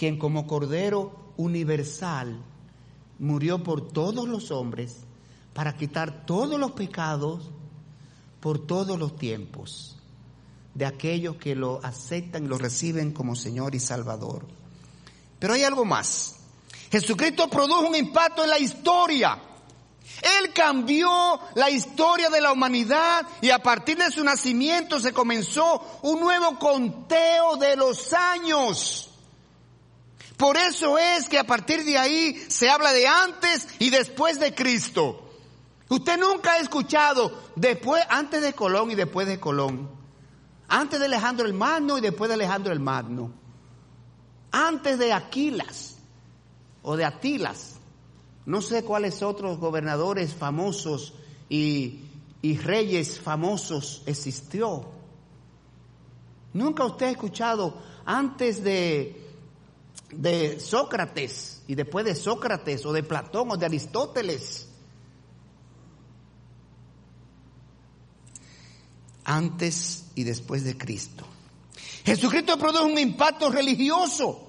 [0.00, 2.40] quien como Cordero universal
[3.18, 4.96] murió por todos los hombres
[5.52, 7.50] para quitar todos los pecados
[8.40, 9.98] por todos los tiempos
[10.72, 14.46] de aquellos que lo aceptan y lo reciben como Señor y Salvador.
[15.38, 16.36] Pero hay algo más.
[16.90, 19.38] Jesucristo produjo un impacto en la historia.
[20.22, 21.10] Él cambió
[21.56, 26.58] la historia de la humanidad y a partir de su nacimiento se comenzó un nuevo
[26.58, 29.09] conteo de los años.
[30.40, 34.54] Por eso es que a partir de ahí se habla de antes y después de
[34.54, 35.30] Cristo.
[35.90, 39.90] Usted nunca ha escuchado después, antes de Colón y después de Colón.
[40.66, 43.32] Antes de Alejandro el Magno y después de Alejandro el Magno.
[44.50, 45.98] Antes de Aquilas
[46.80, 47.74] o de Atilas.
[48.46, 51.12] No sé cuáles otros gobernadores famosos
[51.50, 52.00] y,
[52.40, 54.86] y reyes famosos existió.
[56.54, 57.76] Nunca usted ha escuchado
[58.06, 59.29] antes de,
[60.12, 64.68] de Sócrates y después de Sócrates o de Platón o de Aristóteles
[69.24, 71.24] antes y después de Cristo.
[72.04, 74.46] Jesucristo produjo un impacto religioso.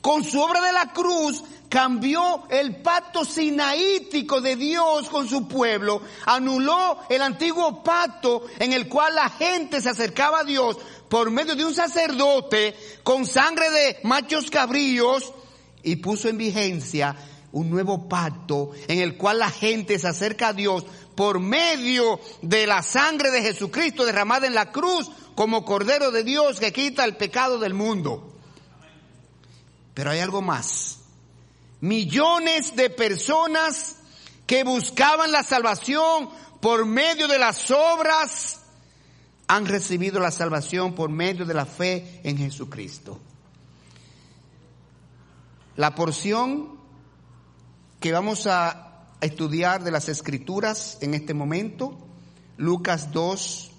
[0.00, 6.02] Con su obra de la cruz cambió el pacto sinaítico de Dios con su pueblo,
[6.26, 10.76] anuló el antiguo pacto en el cual la gente se acercaba a Dios
[11.08, 15.32] por medio de un sacerdote con sangre de machos cabríos
[15.82, 17.16] y puso en vigencia
[17.52, 22.66] un nuevo pacto en el cual la gente se acerca a Dios por medio de
[22.66, 27.16] la sangre de Jesucristo derramada en la cruz como Cordero de Dios que quita el
[27.16, 28.32] pecado del mundo.
[29.94, 30.98] Pero hay algo más.
[31.80, 33.96] Millones de personas
[34.46, 36.28] que buscaban la salvación
[36.60, 38.63] por medio de las obras
[39.46, 43.18] han recibido la salvación por medio de la fe en Jesucristo.
[45.76, 46.78] La porción
[48.00, 51.98] que vamos a estudiar de las escrituras en este momento,
[52.56, 53.70] Lucas 2,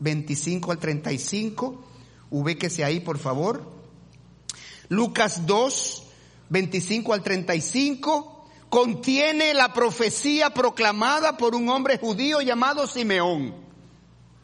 [0.00, 1.84] 25 al 35,
[2.30, 3.72] ubíquese ahí por favor.
[4.88, 6.04] Lucas 2,
[6.50, 13.67] 25 al 35, contiene la profecía proclamada por un hombre judío llamado Simeón.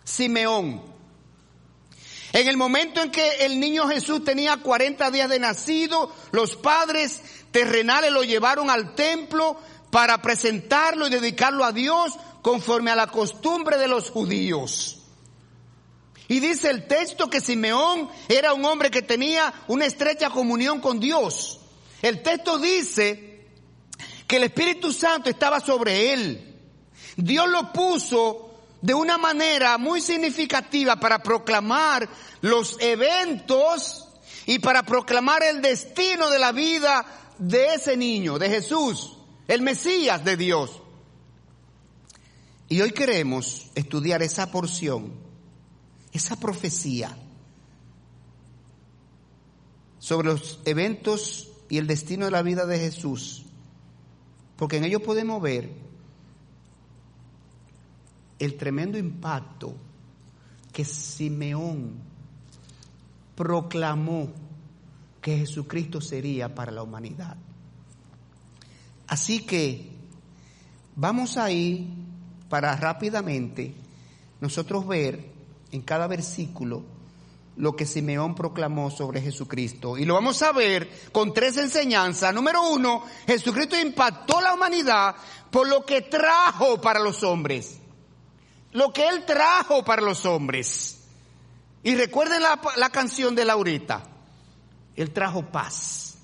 [0.04, 0.82] Simeón.
[2.32, 7.22] En el momento en que el niño Jesús tenía 40 días de nacido, los padres
[7.52, 9.56] terrenales lo llevaron al templo
[9.90, 14.98] para presentarlo y dedicarlo a Dios conforme a la costumbre de los judíos.
[16.26, 20.98] Y dice el texto que Simeón era un hombre que tenía una estrecha comunión con
[20.98, 21.60] Dios.
[22.02, 23.46] El texto dice
[24.26, 26.60] que el Espíritu Santo estaba sobre él.
[27.16, 28.53] Dios lo puso
[28.84, 32.06] de una manera muy significativa para proclamar
[32.42, 34.06] los eventos
[34.44, 37.06] y para proclamar el destino de la vida
[37.38, 39.16] de ese niño, de Jesús
[39.48, 40.82] el Mesías de Dios.
[42.68, 45.14] Y hoy queremos estudiar esa porción,
[46.12, 47.16] esa profecía
[49.98, 53.46] sobre los eventos y el destino de la vida de Jesús,
[54.56, 55.83] porque en ello podemos ver
[58.38, 59.74] el tremendo impacto
[60.72, 61.94] que Simeón
[63.34, 64.28] proclamó
[65.20, 67.36] que Jesucristo sería para la humanidad.
[69.06, 69.90] Así que
[70.96, 71.88] vamos ahí
[72.48, 73.74] para rápidamente
[74.40, 75.24] nosotros ver
[75.72, 76.84] en cada versículo
[77.56, 79.96] lo que Simeón proclamó sobre Jesucristo.
[79.96, 82.34] Y lo vamos a ver con tres enseñanzas.
[82.34, 85.14] Número uno, Jesucristo impactó la humanidad
[85.50, 87.78] por lo que trajo para los hombres.
[88.74, 90.98] Lo que Él trajo para los hombres.
[91.82, 94.02] Y recuerden la, la canción de Laurita.
[94.96, 96.16] Él trajo paz.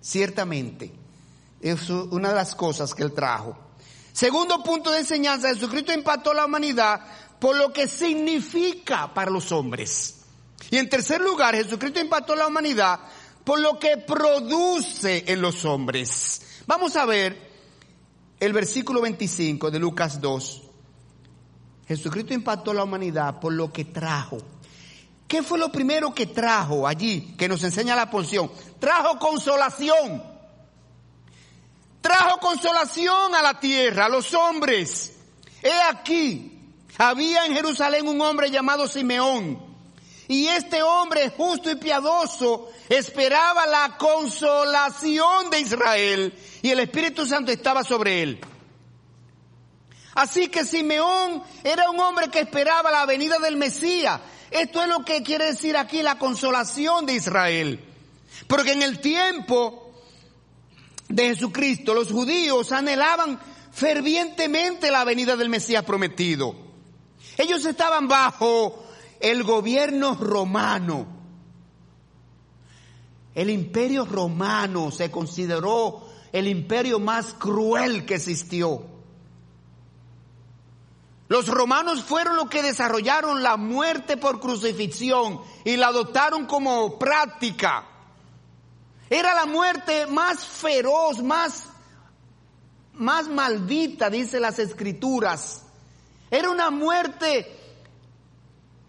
[0.00, 0.92] Ciertamente.
[1.60, 3.58] Es una de las cosas que Él trajo.
[4.12, 7.00] Segundo punto de enseñanza, Jesucristo impactó la humanidad
[7.40, 10.20] por lo que significa para los hombres.
[10.70, 13.00] Y en tercer lugar, Jesucristo impactó la humanidad
[13.44, 16.42] por lo que produce en los hombres.
[16.66, 17.36] Vamos a ver
[18.38, 20.65] el versículo 25 de Lucas 2.
[21.86, 24.38] Jesucristo impactó la humanidad por lo que trajo.
[25.28, 28.50] ¿Qué fue lo primero que trajo allí que nos enseña la porción?
[28.78, 30.22] Trajo consolación.
[32.00, 35.16] Trajo consolación a la tierra, a los hombres.
[35.62, 39.66] He aquí, había en Jerusalén un hombre llamado Simeón
[40.28, 47.52] y este hombre justo y piadoso esperaba la consolación de Israel y el Espíritu Santo
[47.52, 48.40] estaba sobre él.
[50.16, 54.18] Así que Simeón era un hombre que esperaba la venida del Mesías.
[54.50, 57.84] Esto es lo que quiere decir aquí la consolación de Israel.
[58.46, 59.92] Porque en el tiempo
[61.10, 63.38] de Jesucristo los judíos anhelaban
[63.70, 66.56] fervientemente la venida del Mesías prometido.
[67.36, 68.86] Ellos estaban bajo
[69.20, 71.06] el gobierno romano.
[73.34, 78.95] El imperio romano se consideró el imperio más cruel que existió.
[81.28, 87.84] Los romanos fueron los que desarrollaron la muerte por crucifixión y la adoptaron como práctica.
[89.10, 91.64] Era la muerte más feroz, más,
[92.94, 95.64] más maldita, dice las escrituras.
[96.30, 97.56] Era una muerte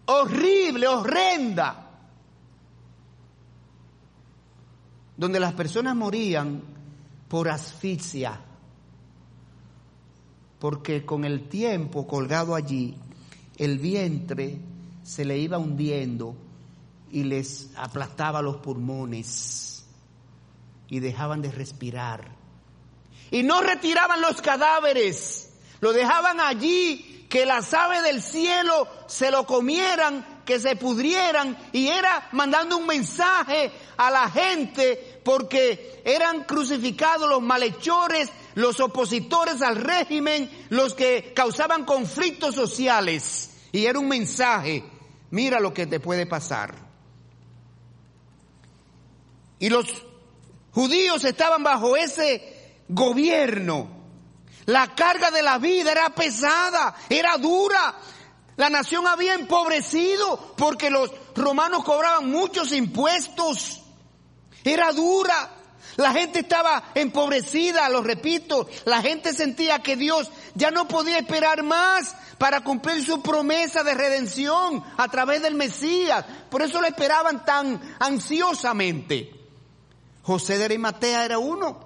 [0.06, 1.90] horrible, horrenda,
[5.16, 6.62] donde las personas morían
[7.28, 8.40] por asfixia,
[10.58, 12.96] porque con el tiempo colgado allí,
[13.56, 14.58] el vientre
[15.02, 16.36] se le iba hundiendo
[17.10, 19.86] y les aplastaba los pulmones
[20.88, 22.36] y dejaban de respirar.
[23.30, 25.50] Y no retiraban los cadáveres,
[25.80, 31.88] lo dejaban allí que las aves del cielo se lo comieran, que se pudrieran, y
[31.88, 39.76] era mandando un mensaje a la gente porque eran crucificados los malhechores, los opositores al
[39.76, 43.50] régimen, los que causaban conflictos sociales.
[43.72, 44.84] Y era un mensaje,
[45.30, 46.74] mira lo que te puede pasar.
[49.58, 49.86] Y los
[50.72, 53.98] judíos estaban bajo ese gobierno
[54.68, 57.94] la carga de la vida era pesada, era dura.
[58.56, 63.80] La nación había empobrecido porque los romanos cobraban muchos impuestos.
[64.62, 65.57] Era dura.
[65.96, 68.68] La gente estaba empobrecida, lo repito.
[68.84, 73.94] La gente sentía que Dios ya no podía esperar más para cumplir su promesa de
[73.94, 76.24] redención a través del Mesías.
[76.50, 79.34] Por eso lo esperaban tan ansiosamente.
[80.22, 81.80] José de Arimatea era uno.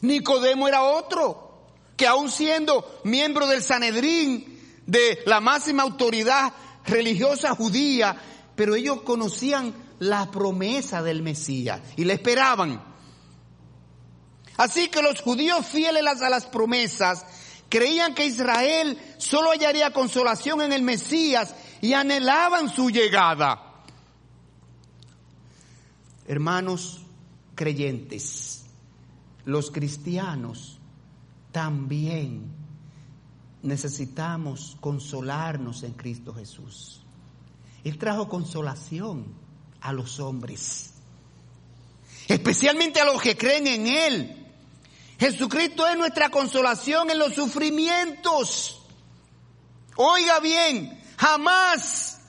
[0.00, 1.52] Nicodemo era otro
[1.96, 6.52] que aún siendo miembro del Sanedrín, de la máxima autoridad
[6.84, 8.16] religiosa judía,
[8.56, 12.91] pero ellos conocían la promesa del Mesías y le esperaban.
[14.62, 17.26] Así que los judíos fieles a las promesas
[17.68, 23.82] creían que Israel solo hallaría consolación en el Mesías y anhelaban su llegada.
[26.28, 27.00] Hermanos
[27.56, 28.66] creyentes,
[29.46, 30.78] los cristianos
[31.50, 32.44] también
[33.64, 37.02] necesitamos consolarnos en Cristo Jesús.
[37.82, 39.26] Él trajo consolación
[39.80, 40.92] a los hombres,
[42.28, 44.38] especialmente a los que creen en Él.
[45.22, 48.82] Jesucristo es nuestra consolación en los sufrimientos.
[49.94, 52.22] Oiga bien, jamás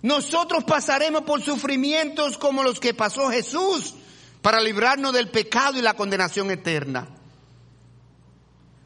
[0.00, 3.94] nosotros pasaremos por sufrimientos como los que pasó Jesús
[4.40, 7.08] para librarnos del pecado y la condenación eterna.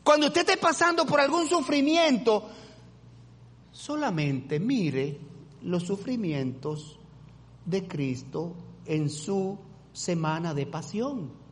[0.02, 2.50] Cuando usted esté pasando por algún sufrimiento,
[3.70, 5.20] solamente mire
[5.62, 6.98] los sufrimientos
[7.64, 9.57] de Cristo en su
[9.92, 11.43] semana de pasión.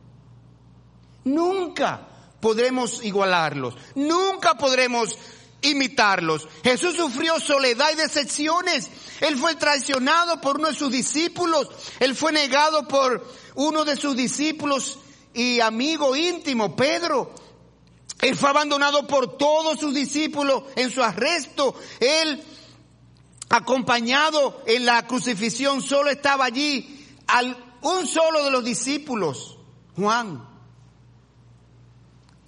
[1.23, 2.07] Nunca
[2.39, 5.17] podremos igualarlos, nunca podremos
[5.63, 6.47] imitarlos.
[6.63, 8.89] Jesús sufrió soledad y decepciones.
[9.21, 11.69] Él fue traicionado por uno de sus discípulos.
[11.99, 14.99] Él fue negado por uno de sus discípulos
[15.33, 17.33] y amigo íntimo, Pedro.
[18.21, 21.75] Él fue abandonado por todos sus discípulos en su arresto.
[21.99, 22.43] Él,
[23.49, 29.57] acompañado en la crucifixión, solo estaba allí al, un solo de los discípulos,
[29.95, 30.52] Juan.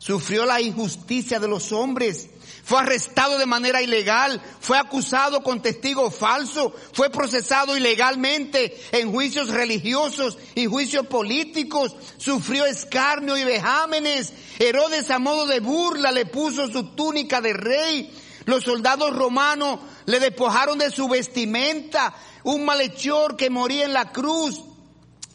[0.05, 2.27] Sufrió la injusticia de los hombres.
[2.63, 9.49] Fue arrestado de manera ilegal, fue acusado con testigo falso, fue procesado ilegalmente en juicios
[9.49, 16.67] religiosos y juicios políticos, sufrió escarnio y vejámenes, Herodes a modo de burla le puso
[16.67, 23.49] su túnica de rey, los soldados romanos le despojaron de su vestimenta, un malhechor que
[23.49, 24.61] moría en la cruz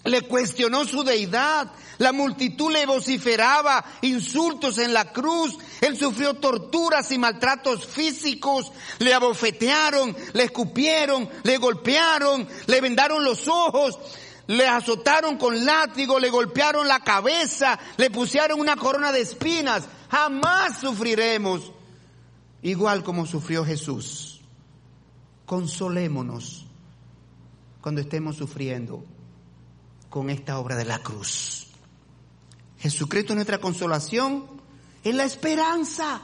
[0.04, 1.70] le cuestionó su deidad,
[2.01, 5.59] la multitud le vociferaba insultos en la cruz.
[5.82, 8.72] Él sufrió torturas y maltratos físicos.
[9.01, 13.98] Le abofetearon, le escupieron, le golpearon, le vendaron los ojos.
[14.46, 19.84] Le azotaron con látigo, le golpearon la cabeza, le pusieron una corona de espinas.
[20.11, 21.70] Jamás sufriremos
[22.62, 24.40] igual como sufrió Jesús.
[25.44, 26.64] Consolémonos
[27.82, 29.05] cuando estemos sufriendo
[30.09, 31.69] con esta obra de la cruz.
[32.81, 34.61] Jesucristo es nuestra consolación,
[35.05, 36.20] en la esperanza.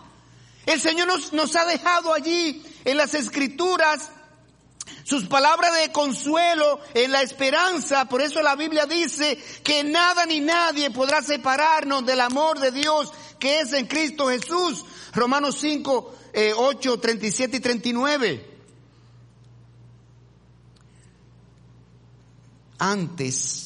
[0.65, 4.11] El Señor nos, ha dejado allí en las escrituras
[5.05, 8.07] sus palabras de consuelo en la esperanza.
[8.07, 13.13] Por eso la Biblia dice que nada ni nadie podrá separarnos del amor de Dios
[13.39, 14.85] que es en Cristo Jesús.
[15.13, 16.15] Romanos 5,
[16.57, 18.57] 8, 37 y 39.
[22.79, 23.66] Antes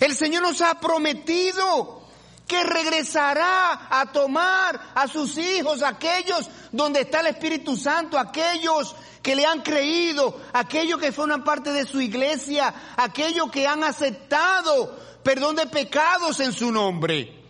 [0.00, 2.02] El Señor nos ha prometido
[2.46, 9.34] que regresará a tomar a sus hijos, aquellos donde está el Espíritu Santo, aquellos que
[9.34, 15.56] le han creído, aquellos que forman parte de su iglesia, aquellos que han aceptado perdón
[15.56, 17.40] de pecados en su nombre.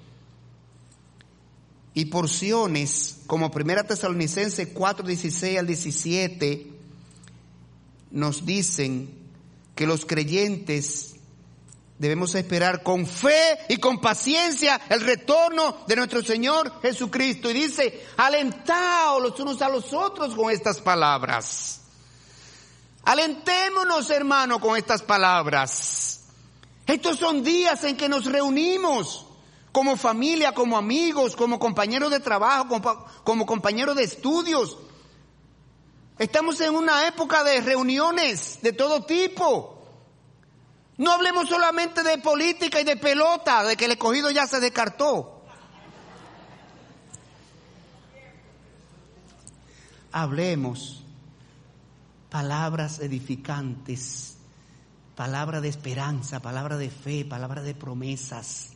[1.92, 6.70] Y porciones como Primera Tesalonicense 4, 16 al 17
[8.12, 9.12] nos dicen
[9.74, 11.16] que los creyentes
[11.99, 17.51] Debemos esperar con fe y con paciencia el retorno de nuestro Señor Jesucristo.
[17.51, 21.80] Y dice, alentaos los unos a los otros con estas palabras.
[23.05, 26.24] Alentémonos, hermano, con estas palabras.
[26.86, 29.26] Estos son días en que nos reunimos
[29.70, 34.78] como familia, como amigos, como compañeros de trabajo, como, como compañeros de estudios.
[36.18, 39.84] Estamos en una época de reuniones de todo tipo.
[40.97, 45.45] No hablemos solamente de política y de pelota, de que el escogido ya se descartó.
[50.12, 51.05] Hablemos
[52.30, 54.36] palabras edificantes,
[55.16, 58.70] palabra de esperanza, palabra de fe, palabra de promesas,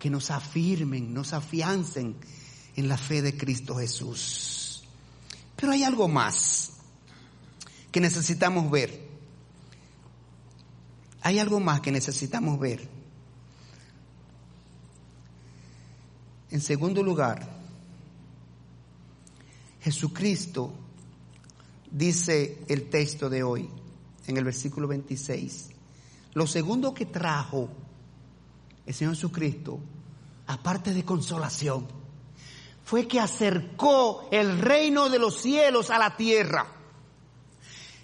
[0.00, 2.16] que nos afirmen, nos afiancen
[2.74, 4.84] en la fe de Cristo Jesús.
[5.54, 6.72] Pero hay algo más
[7.92, 9.05] que necesitamos ver.
[11.26, 12.88] Hay algo más que necesitamos ver.
[16.52, 17.44] En segundo lugar,
[19.80, 20.72] Jesucristo
[21.90, 23.68] dice el texto de hoy,
[24.28, 25.70] en el versículo 26.
[26.34, 27.70] Lo segundo que trajo
[28.86, 29.80] el Señor Jesucristo,
[30.46, 31.88] aparte de consolación,
[32.84, 36.68] fue que acercó el reino de los cielos a la tierra.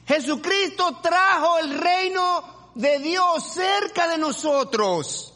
[0.08, 5.32] Jesucristo trajo el reino de Dios cerca de nosotros.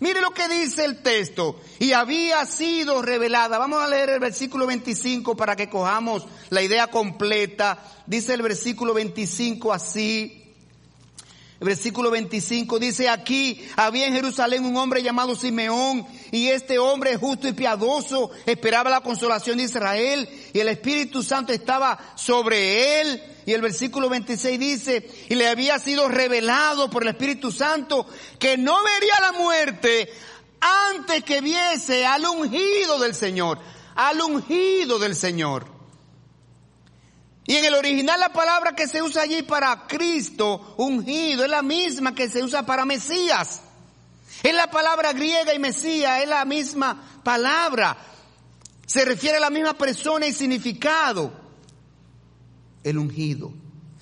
[0.00, 1.60] Mire lo que dice el texto.
[1.78, 3.58] Y había sido revelada.
[3.58, 7.78] Vamos a leer el versículo 25 para que cojamos la idea completa.
[8.06, 10.40] Dice el versículo 25 así.
[11.60, 17.18] El versículo 25 dice aquí, había en Jerusalén un hombre llamado Simeón y este hombre
[17.18, 23.22] justo y piadoso esperaba la consolación de Israel y el Espíritu Santo estaba sobre él
[23.50, 28.06] y el versículo 26 dice, y le había sido revelado por el Espíritu Santo
[28.38, 30.08] que no vería la muerte
[30.60, 33.58] antes que viese al ungido del Señor,
[33.96, 35.66] al ungido del Señor.
[37.44, 41.62] Y en el original la palabra que se usa allí para Cristo, ungido, es la
[41.62, 43.62] misma que se usa para Mesías.
[44.44, 47.96] Es la palabra griega y Mesías, es la misma palabra.
[48.86, 51.39] Se refiere a la misma persona y significado.
[52.82, 53.52] El ungido.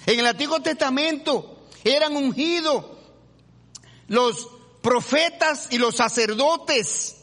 [0.06, 2.84] En el Antiguo Testamento eran ungidos
[4.06, 4.48] los
[4.82, 7.16] profetas y los sacerdotes.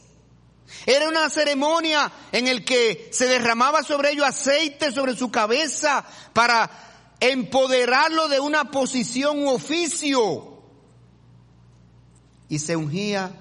[0.84, 6.70] Era una ceremonia en el que se derramaba sobre ellos aceite sobre su cabeza para
[7.20, 10.62] empoderarlo de una posición u oficio.
[12.48, 13.32] Y se ungía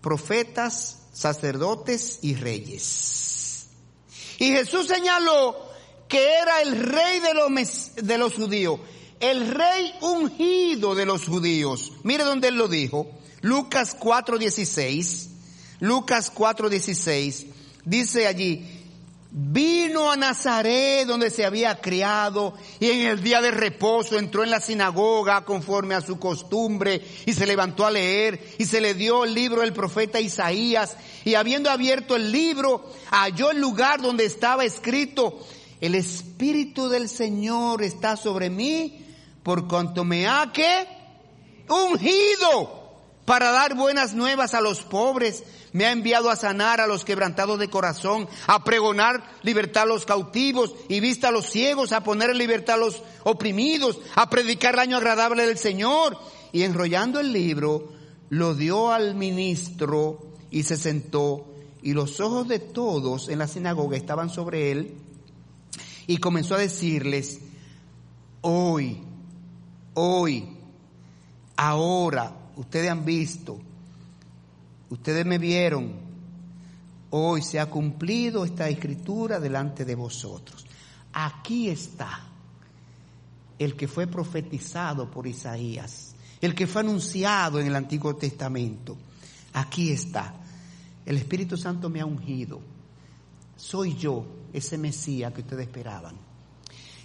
[0.00, 3.68] profetas, sacerdotes y reyes.
[4.38, 5.67] Y Jesús señaló
[6.08, 8.80] que era el rey de los, de los judíos,
[9.20, 11.92] el rey ungido de los judíos.
[12.02, 13.06] Mire donde él lo dijo,
[13.40, 15.28] Lucas 4:16.
[15.80, 17.46] Lucas 4:16
[17.84, 18.78] dice allí,
[19.30, 24.50] vino a Nazaret donde se había criado y en el día de reposo entró en
[24.50, 29.24] la sinagoga conforme a su costumbre y se levantó a leer y se le dio
[29.24, 34.64] el libro del profeta Isaías y habiendo abierto el libro halló el lugar donde estaba
[34.64, 35.38] escrito,
[35.80, 39.04] el Espíritu del Señor está sobre mí
[39.42, 40.86] por cuanto me ha que
[41.68, 42.78] ungido
[43.24, 45.44] para dar buenas nuevas a los pobres.
[45.72, 50.06] Me ha enviado a sanar a los quebrantados de corazón, a pregonar libertad a los
[50.06, 54.74] cautivos y vista a los ciegos, a poner en libertad a los oprimidos, a predicar
[54.74, 56.18] el año agradable del Señor.
[56.52, 57.92] Y enrollando el libro,
[58.30, 60.18] lo dio al ministro
[60.50, 61.46] y se sentó.
[61.82, 64.94] Y los ojos de todos en la sinagoga estaban sobre él.
[66.08, 67.38] Y comenzó a decirles,
[68.40, 68.98] hoy,
[69.92, 70.48] hoy,
[71.54, 73.60] ahora, ustedes han visto,
[74.88, 75.92] ustedes me vieron,
[77.10, 80.64] hoy se ha cumplido esta escritura delante de vosotros.
[81.12, 82.26] Aquí está
[83.58, 88.96] el que fue profetizado por Isaías, el que fue anunciado en el Antiguo Testamento.
[89.52, 90.32] Aquí está.
[91.04, 92.62] El Espíritu Santo me ha ungido.
[93.58, 96.16] Soy yo, ese Mesías que ustedes esperaban.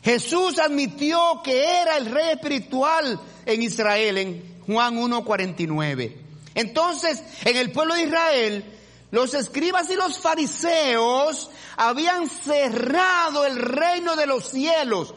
[0.03, 6.17] Jesús admitió que era el rey espiritual en Israel, en Juan 1.49.
[6.55, 8.65] Entonces, en el pueblo de Israel,
[9.11, 15.13] los escribas y los fariseos habían cerrado el reino de los cielos.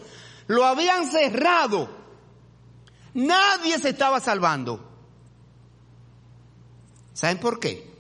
[0.47, 1.89] Lo habían cerrado.
[3.15, 4.87] Nadie se estaba salvando.
[7.15, 7.91] ¿Saben por qué?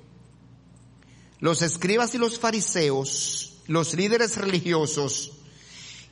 [1.41, 5.33] Los escribas y los fariseos, los líderes religiosos,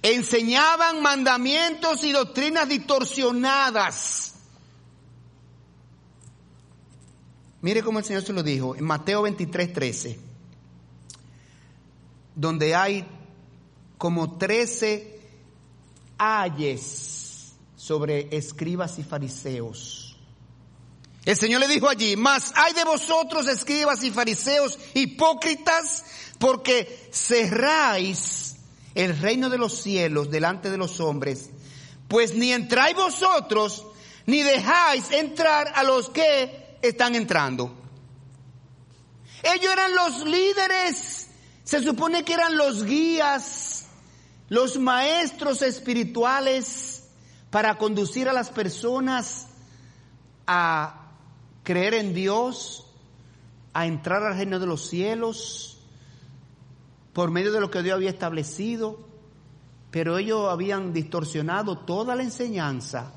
[0.03, 4.35] enseñaban mandamientos y doctrinas distorsionadas
[7.65, 10.19] Mire cómo el Señor se lo dijo en Mateo 23, 13,
[12.35, 13.07] donde hay
[13.97, 15.19] como 13
[16.19, 20.14] ayes sobre escribas y fariseos.
[21.25, 26.05] El Señor le dijo allí, mas hay de vosotros escribas y fariseos hipócritas
[26.39, 28.57] porque cerráis
[28.95, 31.51] el reino de los cielos delante de los hombres,
[32.09, 33.87] pues ni entráis vosotros
[34.27, 37.75] ni dejáis entrar a los que están entrando.
[39.43, 41.29] Ellos eran los líderes,
[41.65, 43.87] se supone que eran los guías,
[44.51, 47.05] los maestros espirituales
[47.51, 49.47] para conducir a las personas
[50.47, 51.04] a
[51.65, 52.87] creer en Dios,
[53.73, 55.79] a entrar al reino de los cielos,
[57.13, 59.01] por medio de lo que Dios había establecido,
[59.91, 63.13] pero ellos habían distorsionado toda la enseñanza,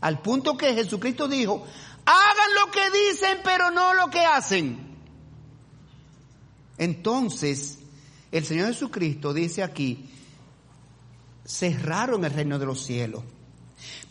[0.00, 1.64] al punto que Jesucristo dijo,
[2.06, 4.96] Hagan lo que dicen, pero no lo que hacen.
[6.76, 7.78] Entonces,
[8.30, 10.10] el Señor Jesucristo dice aquí,
[11.46, 13.22] cerraron el reino de los cielos.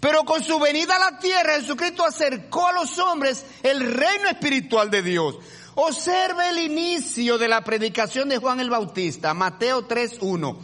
[0.04, 4.92] Pero con su venida a la tierra, Jesucristo acercó a los hombres el reino espiritual
[4.92, 5.38] de Dios.
[5.76, 10.58] Observe el inicio de la predicación de Juan el Bautista, Mateo 3.1.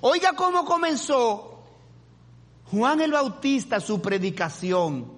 [0.00, 1.64] Oiga cómo comenzó
[2.70, 5.10] Juan el Bautista su predicación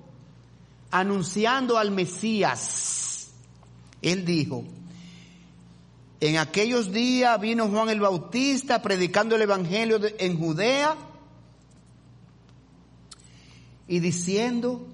[0.90, 3.28] anunciando al Mesías.
[4.00, 4.64] Él dijo,
[6.20, 10.96] en aquellos días vino Juan el Bautista predicando el Evangelio en Judea
[13.88, 14.86] y diciendo,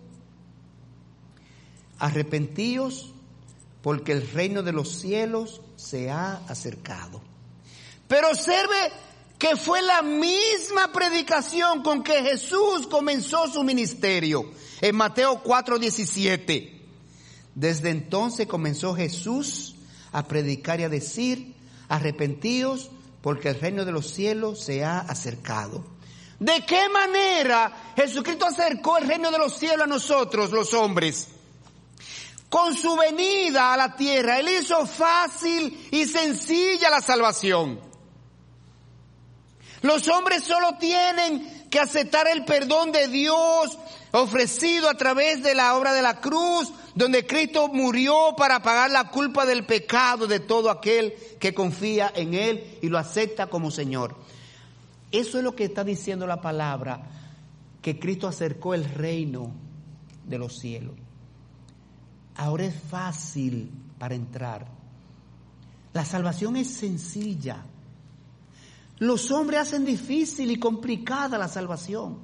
[1.98, 3.12] arrepentíos
[3.82, 7.20] porque el reino de los cielos se ha acercado.
[8.08, 8.92] Pero observe
[9.38, 14.52] que fue la misma predicación con que Jesús comenzó su ministerio.
[14.80, 16.80] En Mateo 4:17.
[17.54, 19.74] Desde entonces comenzó Jesús
[20.12, 21.54] a predicar y a decir,
[21.88, 22.90] arrepentíos
[23.20, 25.84] porque el reino de los cielos se ha acercado.
[26.42, 31.28] ¿De qué manera Jesucristo acercó el reino de los cielos a nosotros, los hombres?
[32.48, 37.78] Con su venida a la tierra, Él hizo fácil y sencilla la salvación.
[39.82, 43.78] Los hombres solo tienen que aceptar el perdón de Dios
[44.10, 49.10] ofrecido a través de la obra de la cruz, donde Cristo murió para pagar la
[49.10, 54.16] culpa del pecado de todo aquel que confía en Él y lo acepta como Señor.
[55.12, 57.02] Eso es lo que está diciendo la palabra,
[57.82, 59.52] que Cristo acercó el reino
[60.24, 60.94] de los cielos.
[62.36, 64.66] Ahora es fácil para entrar.
[65.92, 67.62] La salvación es sencilla.
[68.98, 72.18] Los hombres hacen difícil y complicada la salvación.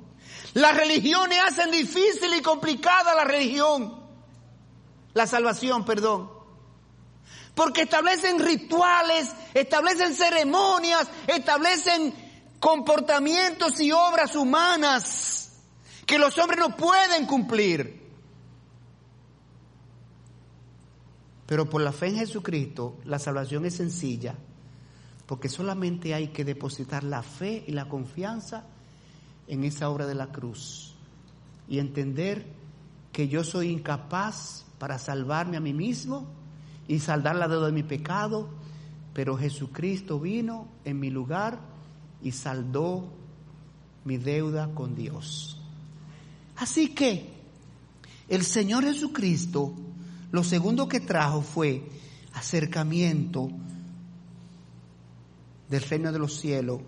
[0.54, 4.00] Las religiones hacen difícil y complicada la religión.
[5.12, 6.30] La salvación, perdón.
[7.54, 12.14] Porque establecen rituales, establecen ceremonias, establecen
[12.60, 15.60] comportamientos y obras humanas
[16.06, 17.98] que los hombres no pueden cumplir.
[21.46, 24.34] Pero por la fe en Jesucristo, la salvación es sencilla,
[25.26, 28.64] porque solamente hay que depositar la fe y la confianza
[29.46, 30.94] en esa obra de la cruz
[31.68, 32.46] y entender
[33.12, 36.26] que yo soy incapaz para salvarme a mí mismo
[36.86, 38.48] y saldar la deuda de mi pecado,
[39.12, 41.58] pero Jesucristo vino en mi lugar
[42.22, 43.08] y saldó
[44.04, 45.60] mi deuda con Dios.
[46.56, 47.30] Así que
[48.28, 49.74] el Señor Jesucristo
[50.30, 51.82] lo segundo que trajo fue
[52.34, 53.50] acercamiento
[55.68, 56.80] del reino de los cielos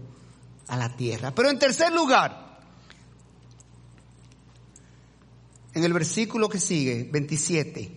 [0.68, 1.34] a la tierra.
[1.34, 2.60] Pero en tercer lugar,
[5.72, 7.96] en el versículo que sigue, 27,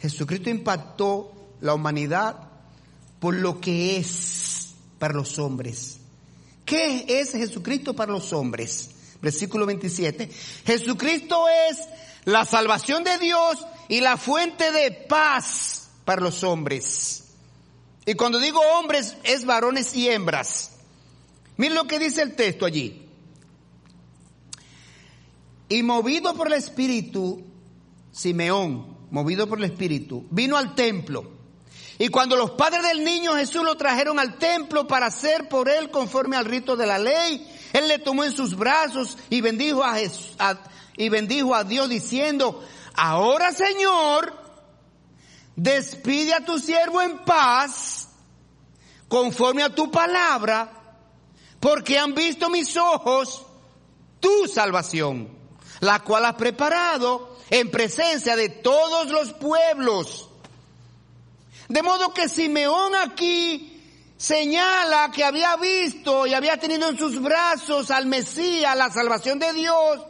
[0.00, 2.48] Jesucristo impactó la humanidad
[3.18, 4.63] por lo que es
[5.04, 5.98] para los hombres.
[6.64, 8.88] ¿Qué es Jesucristo para los hombres?
[9.20, 10.30] Versículo 27.
[10.64, 11.78] Jesucristo es
[12.24, 17.24] la salvación de Dios y la fuente de paz para los hombres.
[18.06, 20.70] Y cuando digo hombres es varones y hembras.
[21.58, 23.06] Miren lo que dice el texto allí.
[25.68, 27.44] Y movido por el Espíritu,
[28.10, 31.33] Simeón, movido por el Espíritu, vino al templo.
[31.98, 35.90] Y cuando los padres del niño Jesús lo trajeron al templo para hacer por él
[35.90, 39.94] conforme al rito de la ley, él le tomó en sus brazos y bendijo a,
[39.94, 40.36] Jesús,
[40.96, 42.64] y bendijo a Dios diciendo,
[42.94, 44.34] ahora Señor,
[45.54, 48.08] despide a tu siervo en paz,
[49.08, 50.72] conforme a tu palabra,
[51.60, 53.44] porque han visto mis ojos
[54.18, 55.28] tu salvación,
[55.80, 60.28] la cual has preparado en presencia de todos los pueblos.
[61.68, 63.70] De modo que Simeón aquí
[64.16, 69.52] señala que había visto y había tenido en sus brazos al Mesías, la salvación de
[69.52, 70.00] Dios,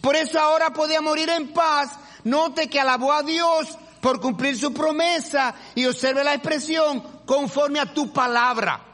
[0.00, 1.90] por eso ahora podía morir en paz.
[2.24, 7.92] Note que alabó a Dios por cumplir su promesa y observe la expresión conforme a
[7.92, 8.84] tu palabra.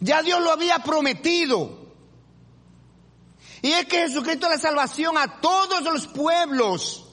[0.00, 1.84] Ya Dios lo había prometido.
[3.62, 7.03] Y es que Jesucristo es la salvación a todos los pueblos.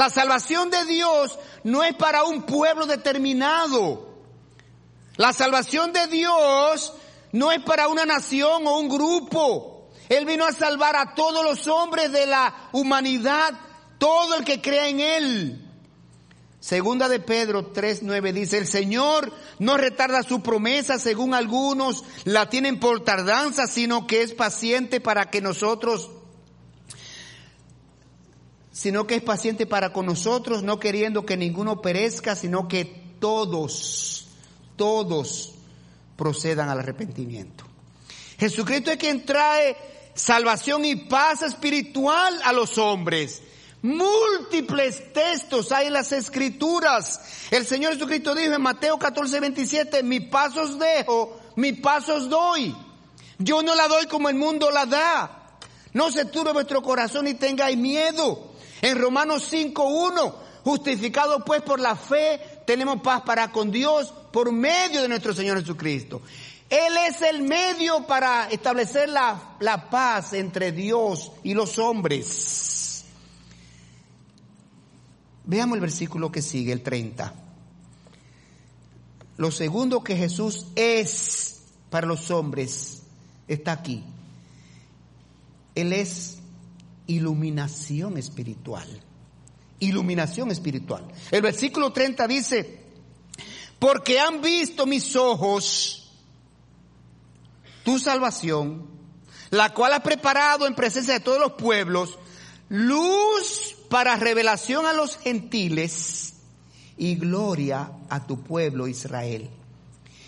[0.00, 4.08] La salvación de Dios no es para un pueblo determinado.
[5.16, 6.94] La salvación de Dios
[7.32, 9.90] no es para una nación o un grupo.
[10.08, 13.52] Él vino a salvar a todos los hombres de la humanidad,
[13.98, 15.68] todo el que crea en Él.
[16.60, 22.80] Segunda de Pedro 3.9 dice, el Señor no retarda su promesa según algunos la tienen
[22.80, 26.08] por tardanza, sino que es paciente para que nosotros,
[28.80, 32.86] sino que es paciente para con nosotros, no queriendo que ninguno perezca, sino que
[33.20, 34.28] todos,
[34.74, 35.52] todos
[36.16, 37.66] procedan al arrepentimiento.
[38.38, 39.76] Jesucristo es quien trae
[40.14, 43.42] salvación y paz espiritual a los hombres.
[43.82, 47.20] Múltiples textos hay en las escrituras.
[47.50, 52.30] El Señor Jesucristo dijo en Mateo 14, 27, mi paso os dejo, mi paso os
[52.30, 52.74] doy.
[53.36, 55.58] Yo no la doy como el mundo la da.
[55.92, 58.49] No se turbe vuestro corazón y tengáis miedo.
[58.82, 64.52] En Romanos 5, 1, justificado pues por la fe, tenemos paz para con Dios por
[64.52, 66.22] medio de nuestro Señor Jesucristo.
[66.68, 73.04] Él es el medio para establecer la, la, paz entre Dios y los hombres.
[75.44, 77.34] Veamos el versículo que sigue, el 30.
[79.36, 83.02] Lo segundo que Jesús es para los hombres
[83.48, 84.04] está aquí.
[85.74, 86.39] Él es
[87.10, 88.86] iluminación espiritual.
[89.80, 91.06] Iluminación espiritual.
[91.30, 92.80] El versículo 30 dice,
[93.78, 96.12] porque han visto mis ojos
[97.84, 98.86] tu salvación,
[99.50, 102.18] la cual has preparado en presencia de todos los pueblos,
[102.68, 106.34] luz para revelación a los gentiles
[106.96, 109.50] y gloria a tu pueblo Israel.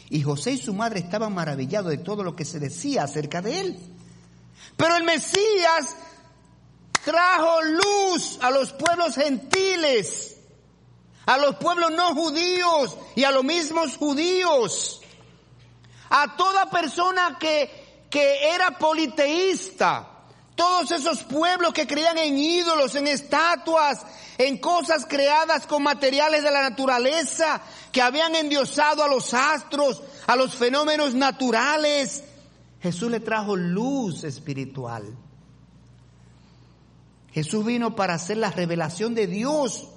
[0.09, 3.61] Y José y su madre estaban maravillados de todo lo que se decía acerca de
[3.61, 3.79] él.
[4.77, 5.97] Pero el Mesías
[7.05, 10.37] trajo luz a los pueblos gentiles,
[11.27, 15.01] a los pueblos no judíos y a los mismos judíos,
[16.11, 20.09] a toda persona que, que era politeísta,
[20.55, 24.05] todos esos pueblos que creían en ídolos, en estatuas,
[24.39, 30.37] en cosas creadas con materiales de la naturaleza, que habían endiosado a los astros, a
[30.37, 32.25] los fenómenos naturales.
[32.81, 35.17] Jesús le trajo luz espiritual.
[37.33, 39.89] Jesús vino para hacer la revelación de Dios,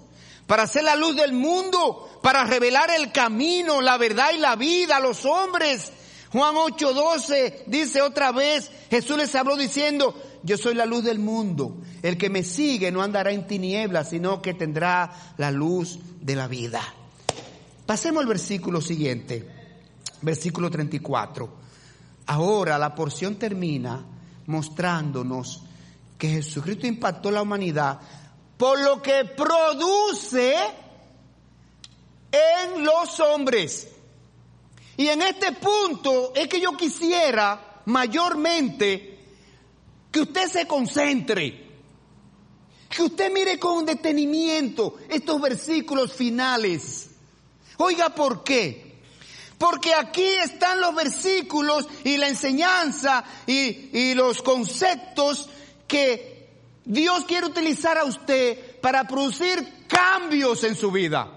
[0.48, 4.98] para hacer la luz del mundo, para revelar el camino, la verdad y la vida
[4.98, 5.92] a los hombres.
[6.32, 11.78] Juan 8:12 dice otra vez, Jesús les habló diciendo, yo soy la luz del mundo.
[12.04, 16.48] El que me sigue no andará en tinieblas, sino que tendrá la luz de la
[16.48, 16.82] vida.
[17.86, 19.48] Pasemos al versículo siguiente,
[20.22, 21.50] versículo 34.
[22.28, 24.06] Ahora la porción termina
[24.46, 25.64] mostrándonos
[26.26, 28.00] que Jesucristo impactó la humanidad
[28.58, 30.56] por lo que produce
[32.32, 33.90] en los hombres.
[34.98, 39.20] Y en este punto es que yo quisiera mayormente
[40.12, 41.70] que usted se concentre,
[42.90, 47.10] que usted mire con detenimiento estos versículos finales.
[47.78, 49.02] Oiga, ¿por qué?
[49.58, 55.50] Porque aquí están los versículos y la enseñanza y, y los conceptos
[55.88, 56.50] que
[56.84, 61.32] Dios quiere utilizar a usted para producir cambios en su vida,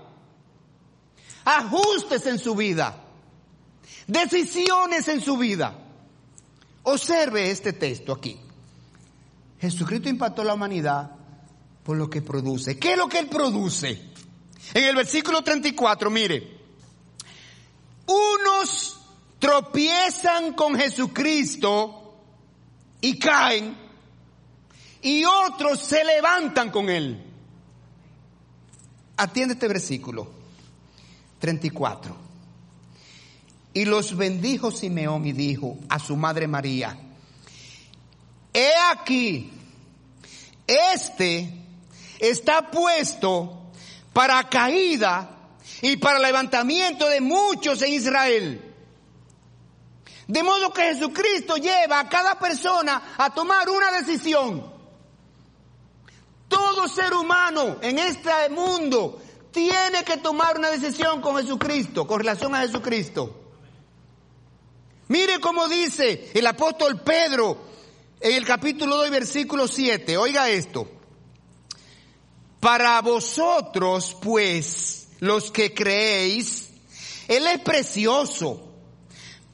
[1.45, 3.05] ajustes en su vida,
[4.07, 5.77] decisiones en su vida.
[6.83, 8.39] Observe este texto aquí.
[9.61, 11.11] Jesucristo impactó la humanidad
[11.83, 12.79] por lo que produce.
[12.79, 14.09] ¿Qué es lo que Él produce?
[14.75, 16.59] En el versículo 34, mire,
[18.07, 19.01] unos
[19.39, 22.15] tropiezan con Jesucristo
[23.01, 23.77] y caen,
[25.03, 27.25] y otros se levantan con Él.
[29.17, 30.31] Atiende este versículo
[31.39, 32.17] 34.
[33.75, 36.99] Y los bendijo Simeón y dijo a su madre María,
[38.53, 39.53] he aquí,
[40.67, 41.53] este
[42.19, 43.71] está puesto
[44.13, 45.31] para caída
[45.83, 48.75] y para levantamiento de muchos en Israel.
[50.27, 54.78] De modo que Jesucristo lleva a cada persona a tomar una decisión.
[56.49, 59.21] Todo ser humano en este mundo
[59.51, 63.35] tiene que tomar una decisión con Jesucristo, con relación a Jesucristo.
[65.09, 67.59] Mire cómo dice el apóstol Pedro
[68.21, 70.89] en el capítulo 2, versículo 7, oiga esto.
[72.61, 76.71] Para vosotros, pues, los que creéis,
[77.29, 78.65] Él es precioso.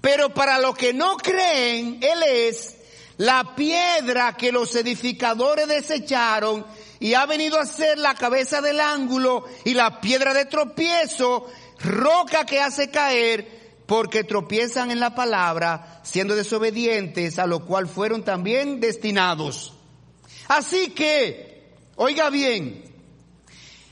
[0.01, 2.77] Pero para los que no creen, Él es
[3.17, 6.67] la piedra que los edificadores desecharon
[7.01, 11.47] y ha venido a ser la cabeza del ángulo y la piedra de tropiezo,
[11.81, 18.23] roca que hace caer porque tropiezan en la palabra, siendo desobedientes, a lo cual fueron
[18.25, 19.75] también destinados.
[20.49, 22.83] Así que, oiga bien,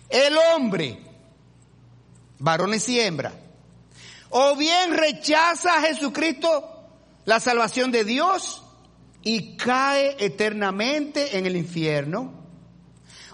[0.08, 0.98] el hombre,
[2.38, 3.34] varones y hembras,
[4.30, 6.68] o bien rechaza a Jesucristo
[7.26, 8.62] la salvación de Dios
[9.22, 12.41] y cae eternamente en el infierno,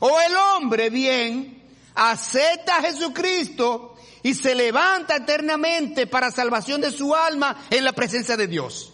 [0.01, 1.62] o el hombre bien
[1.94, 8.36] acepta a Jesucristo y se levanta eternamente para salvación de su alma en la presencia
[8.36, 8.92] de Dios.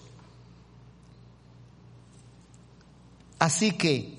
[3.38, 4.18] Así que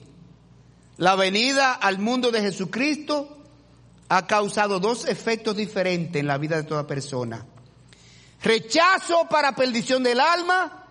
[0.97, 3.38] la venida al mundo de Jesucristo
[4.09, 7.45] ha causado dos efectos diferentes en la vida de toda persona.
[8.41, 10.83] Rechazo para perdición del alma,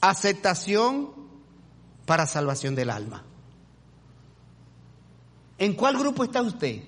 [0.00, 1.12] aceptación
[2.06, 3.24] para salvación del alma.
[5.58, 6.82] ¿En cuál grupo está usted?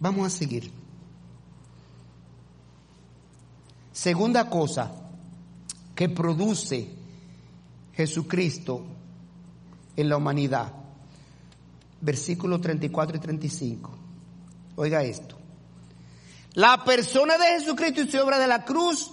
[0.00, 0.72] Vamos a seguir.
[3.92, 4.90] Segunda cosa
[5.94, 6.88] que produce
[7.92, 8.86] Jesucristo
[9.94, 10.72] en la humanidad.
[12.00, 13.90] Versículos 34 y 35.
[14.76, 15.36] Oiga esto.
[16.54, 19.10] La persona de Jesucristo y su obra de la cruz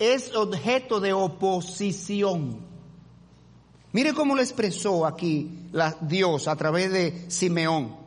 [0.00, 2.58] es objeto de oposición.
[3.92, 5.50] Mire cómo lo expresó aquí
[6.00, 8.00] Dios a través de Simeón.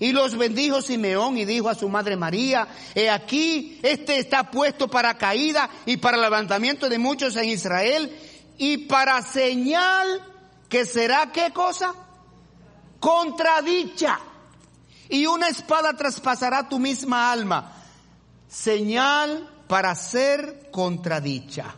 [0.00, 4.88] Y los bendijo Simeón y dijo a su madre María, he aquí, este está puesto
[4.88, 8.10] para caída y para levantamiento de muchos en Israel
[8.58, 10.22] y para señal
[10.68, 11.94] que será qué cosa?
[12.98, 14.18] Contradicha.
[15.08, 17.72] Y una espada traspasará tu misma alma.
[18.48, 21.76] Señal para ser contradicha.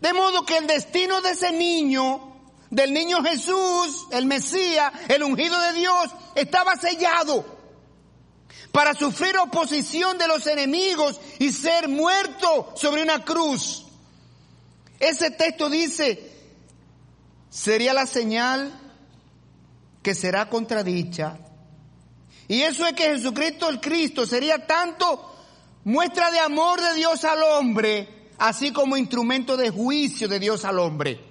[0.00, 2.34] De modo que el destino de ese niño
[2.70, 7.44] del niño Jesús, el Mesías, el ungido de Dios, estaba sellado
[8.70, 13.84] para sufrir oposición de los enemigos y ser muerto sobre una cruz.
[15.00, 16.30] Ese texto dice,
[17.50, 18.72] sería la señal
[20.00, 21.38] que será contradicha.
[22.46, 25.32] Y eso es que Jesucristo el Cristo sería tanto
[25.86, 30.80] muestra de amor de Dios al hombre, así como instrumento de juicio de Dios al
[30.80, 31.24] hombre.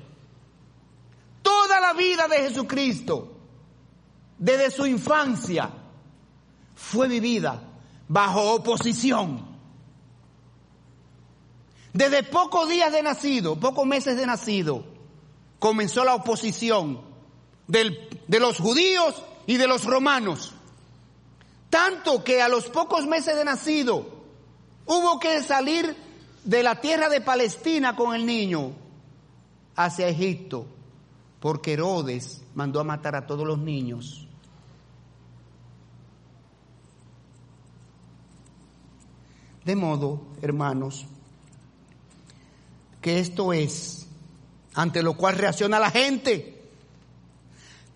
[1.41, 3.33] Toda la vida de Jesucristo,
[4.37, 5.69] desde su infancia,
[6.73, 7.61] fue vivida
[8.07, 9.45] bajo oposición.
[11.91, 14.85] Desde pocos días de nacido, pocos meses de nacido,
[15.59, 17.01] comenzó la oposición
[17.67, 20.53] de los judíos y de los romanos.
[21.69, 24.14] Tanto que a los pocos meses de nacido
[24.85, 25.95] hubo que salir
[26.43, 28.73] de la tierra de Palestina con el niño
[29.75, 30.67] hacia Egipto
[31.45, 34.27] porque Herodes mandó a matar a todos los niños.
[39.63, 41.05] De modo, hermanos,
[42.99, 44.07] que esto es
[44.73, 46.71] ante lo cual reacciona la gente.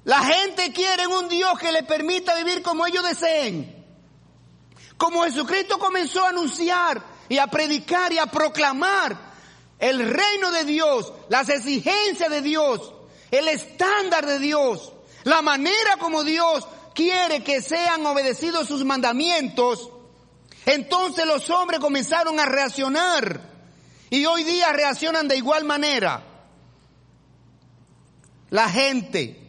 [0.03, 3.78] La gente quiere un Dios que le permita vivir como ellos deseen.
[4.99, 9.17] Como Jesucristo comenzó a anunciar y a predicar y a proclamar
[9.79, 12.93] el reino de Dios, las exigencias de Dios,
[13.31, 14.91] el estándar de Dios,
[15.23, 19.89] la manera como Dios quiere que sean obedecidos sus mandamientos,
[20.65, 23.39] entonces los hombres comenzaron a reaccionar
[24.09, 26.25] y hoy día reaccionan de igual manera.
[28.49, 29.39] La gente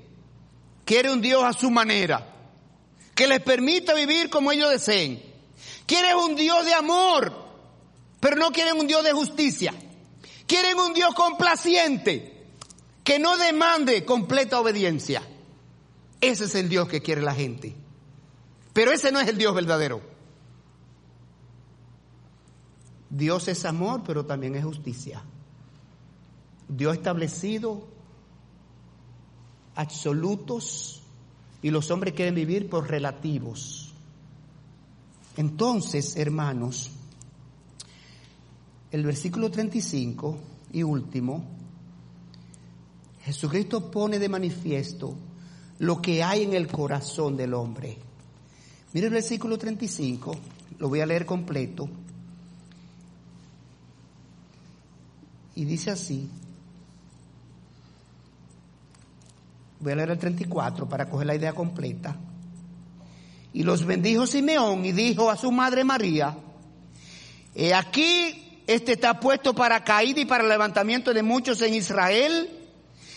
[0.85, 2.25] quiere un Dios a su manera,
[3.17, 5.30] que les permita vivir como ellos deseen.
[5.91, 7.33] Quieren un Dios de amor,
[8.21, 9.75] pero no quieren un Dios de justicia.
[10.47, 12.47] Quieren un Dios complaciente,
[13.03, 15.21] que no demande completa obediencia.
[16.21, 17.75] Ese es el Dios que quiere la gente.
[18.73, 20.01] Pero ese no es el Dios verdadero.
[23.09, 25.25] Dios es amor, pero también es justicia.
[26.69, 27.89] Dios establecido
[29.75, 31.03] absolutos
[31.63, 33.90] y los hombres quieren vivir por relativos.
[35.41, 36.91] Entonces, hermanos,
[38.91, 40.37] el versículo 35
[40.71, 41.43] y último
[43.23, 45.15] Jesucristo pone de manifiesto
[45.79, 47.97] lo que hay en el corazón del hombre.
[48.93, 50.37] Mire el versículo 35,
[50.79, 51.89] lo voy a leer completo.
[55.55, 56.29] Y dice así,
[59.81, 62.15] voy a leer el 34 para coger la idea completa.
[63.53, 66.37] Y los bendijo Simeón y dijo a su madre María,
[67.55, 72.49] he aquí, este está puesto para caída y para levantamiento de muchos en Israel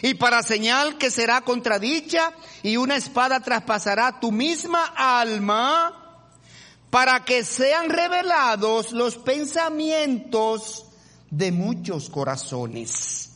[0.01, 6.27] y para señal que será contradicha y una espada traspasará tu misma alma
[6.89, 10.85] para que sean revelados los pensamientos
[11.29, 13.31] de muchos corazones.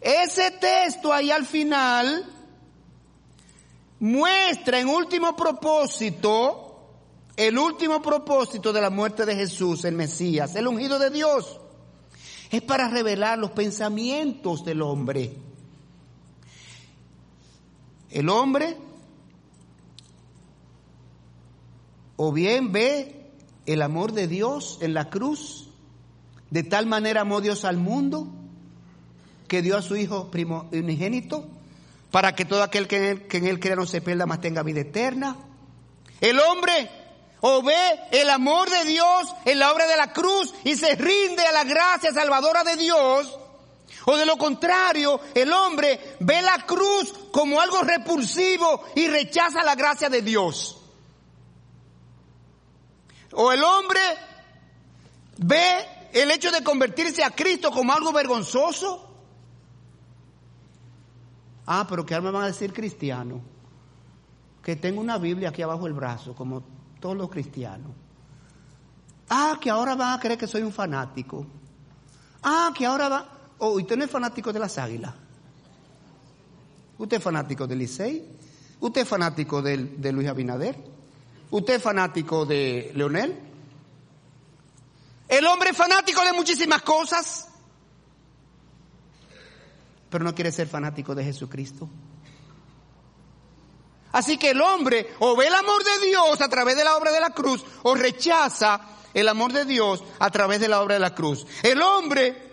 [0.00, 2.24] Ese texto ahí al final
[4.04, 6.90] muestra en último propósito,
[7.38, 11.58] el último propósito de la muerte de Jesús, el Mesías, el ungido de Dios.
[12.50, 15.32] Es para revelar los pensamientos del hombre.
[18.10, 18.76] El hombre
[22.16, 23.30] o bien ve
[23.64, 25.70] el amor de Dios en la cruz,
[26.50, 28.28] de tal manera amó Dios al mundo
[29.48, 31.53] que dio a su Hijo primogénito
[32.14, 35.36] para que todo aquel que en, él, crea no se pierda, más tenga vida eterna.
[36.20, 36.88] El hombre
[37.40, 37.74] o ve
[38.12, 41.64] el amor de Dios en la obra de la cruz y se rinde a la
[41.64, 43.36] gracia salvadora de Dios
[44.04, 49.74] o de lo contrario, el hombre ve la cruz como algo repulsivo y rechaza la
[49.74, 50.78] gracia de Dios.
[53.32, 54.00] O el hombre
[55.38, 59.13] ve el hecho de convertirse a Cristo como algo vergonzoso.
[61.66, 63.40] Ah, pero ¿qué me van a decir cristiano?
[64.62, 66.62] Que tengo una Biblia aquí abajo del brazo, como
[67.00, 67.90] todos los cristianos.
[69.28, 71.46] Ah, que ahora van a creer que soy un fanático.
[72.42, 73.28] Ah, que ahora va...
[73.58, 75.14] Oh, usted no es fanático de las águilas.
[76.98, 78.28] Usted es fanático del Licey.
[78.80, 80.76] ¿Usted es fanático de, de Luis Abinader?
[81.50, 83.38] ¿Usted es fanático de Leonel?
[85.28, 87.48] El hombre es fanático de muchísimas cosas,
[90.14, 91.88] pero no quiere ser fanático de Jesucristo.
[94.12, 97.10] Así que el hombre o ve el amor de Dios a través de la obra
[97.10, 98.80] de la cruz o rechaza
[99.12, 101.44] el amor de Dios a través de la obra de la cruz.
[101.64, 102.52] El hombre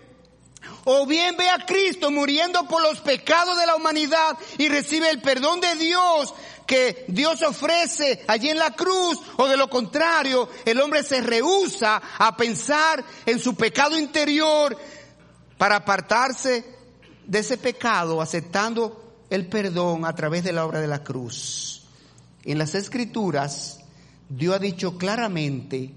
[0.86, 5.22] o bien ve a Cristo muriendo por los pecados de la humanidad y recibe el
[5.22, 6.34] perdón de Dios
[6.66, 12.02] que Dios ofrece allí en la cruz, o de lo contrario, el hombre se rehúsa
[12.18, 14.76] a pensar en su pecado interior
[15.56, 16.81] para apartarse
[17.26, 21.84] de ese pecado, aceptando el perdón a través de la obra de la cruz.
[22.44, 23.80] En las escrituras,
[24.28, 25.92] Dios ha dicho claramente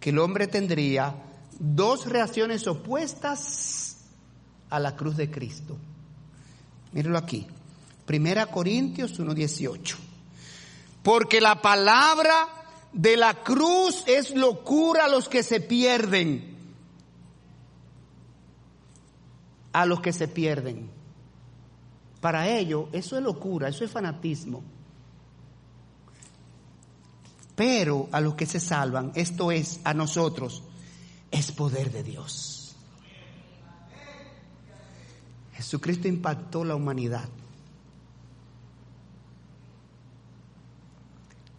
[0.00, 1.14] que el hombre tendría
[1.58, 3.96] dos reacciones opuestas
[4.70, 5.76] a la cruz de Cristo.
[6.92, 7.46] Mírenlo aquí.
[8.06, 9.96] Primera Corintios 1.18.
[11.02, 12.48] Porque la palabra
[12.92, 16.47] de la cruz es locura a los que se pierden.
[19.78, 20.90] A los que se pierden.
[22.20, 24.60] Para ellos eso es locura, eso es fanatismo.
[27.54, 30.64] Pero a los que se salvan, esto es a nosotros,
[31.30, 32.74] es poder de Dios.
[35.52, 37.28] Jesucristo impactó la humanidad.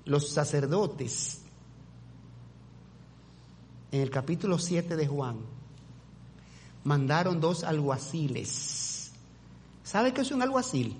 [0.03, 1.41] Los sacerdotes,
[3.93, 5.58] en el capítulo 7 de Juan,
[6.83, 8.99] mandaron dos alguaciles
[9.89, 10.95] ¿Sabe qué es un alguacil?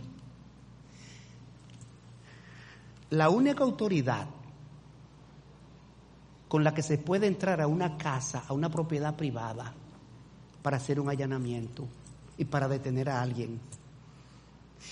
[3.11, 4.25] La única autoridad
[6.47, 9.75] con la que se puede entrar a una casa, a una propiedad privada,
[10.63, 11.87] para hacer un allanamiento
[12.35, 13.61] y para detener a alguien.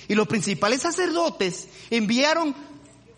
[0.07, 2.53] Y los principales sacerdotes enviaron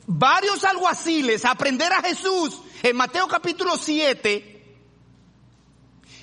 [0.07, 4.77] varios alguaciles a aprender a Jesús en Mateo capítulo 7.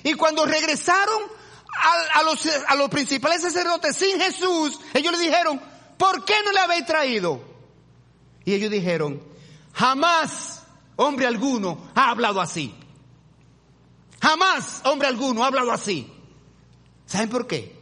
[0.03, 1.36] Y cuando regresaron
[1.73, 5.61] a, los, principales sacerdotes sin Jesús, ellos le dijeron,
[5.97, 7.41] ¿por qué no le habéis traído?
[8.45, 9.21] Y ellos dijeron,
[9.73, 10.63] jamás
[10.95, 12.73] hombre alguno ha hablado así.
[14.21, 16.11] Jamás hombre alguno ha hablado así.
[17.05, 17.77] ¿Saben por qué?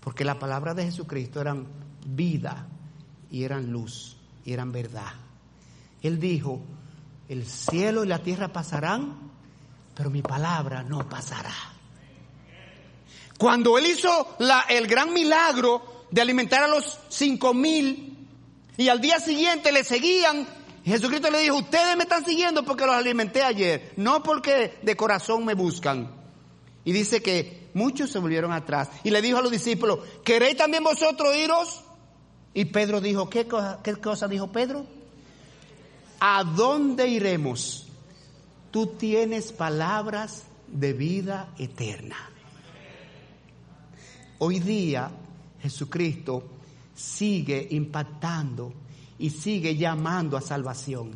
[0.00, 1.66] Porque la palabra de Jesucristo eran
[2.04, 2.66] vida
[3.30, 5.12] y eran luz y eran verdad.
[6.02, 6.60] Él dijo,
[7.28, 9.16] el cielo y la tierra pasarán,
[9.94, 11.71] pero mi palabra no pasará.
[13.42, 14.36] Cuando él hizo
[14.68, 18.16] el gran milagro de alimentar a los cinco mil
[18.76, 20.46] y al día siguiente le seguían,
[20.84, 25.44] Jesucristo le dijo, ustedes me están siguiendo porque los alimenté ayer, no porque de corazón
[25.44, 26.08] me buscan.
[26.84, 30.84] Y dice que muchos se volvieron atrás y le dijo a los discípulos, ¿queréis también
[30.84, 31.80] vosotros iros?
[32.54, 34.86] Y Pedro dijo, ¿qué cosa, qué cosa dijo Pedro?
[36.20, 37.88] ¿A dónde iremos?
[38.70, 42.28] Tú tienes palabras de vida eterna.
[44.44, 45.08] Hoy día
[45.60, 46.42] Jesucristo
[46.96, 48.72] sigue impactando
[49.16, 51.12] y sigue llamando a salvación.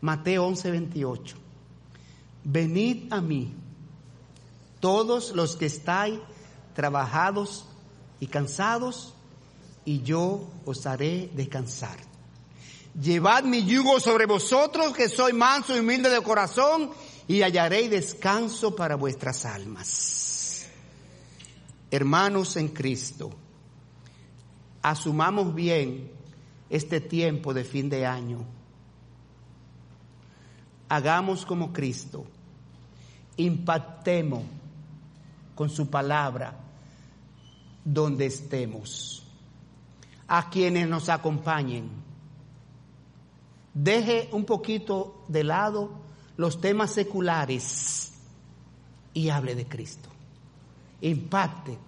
[0.00, 1.36] Mateo 11, 28.
[2.42, 3.54] Venid a mí,
[4.80, 6.18] todos los que estáis
[6.74, 7.64] trabajados
[8.18, 9.14] y cansados,
[9.84, 11.96] y yo os haré descansar.
[13.00, 16.90] Llevad mi yugo sobre vosotros, que soy manso y humilde de corazón,
[17.28, 20.35] y hallaréis descanso para vuestras almas.
[21.90, 23.30] Hermanos en Cristo,
[24.82, 26.10] asumamos bien
[26.68, 28.44] este tiempo de fin de año.
[30.88, 32.24] Hagamos como Cristo,
[33.36, 34.42] impactemos
[35.54, 36.58] con su palabra
[37.84, 39.22] donde estemos.
[40.26, 41.88] A quienes nos acompañen,
[43.72, 45.90] deje un poquito de lado
[46.36, 48.12] los temas seculares
[49.14, 50.15] y hable de Cristo
[51.00, 51.78] impacte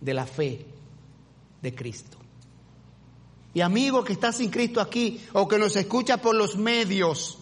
[0.00, 0.66] de la fe
[1.60, 2.18] de Cristo.
[3.54, 7.38] Y amigo que está sin Cristo aquí o que nos escucha por los medios,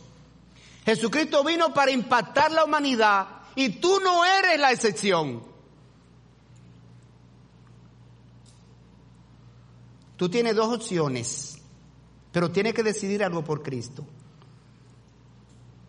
[0.85, 5.43] Jesucristo vino para impactar la humanidad y tú no eres la excepción.
[10.17, 11.59] Tú tienes dos opciones,
[12.33, 14.05] pero tienes que decidir algo por Cristo.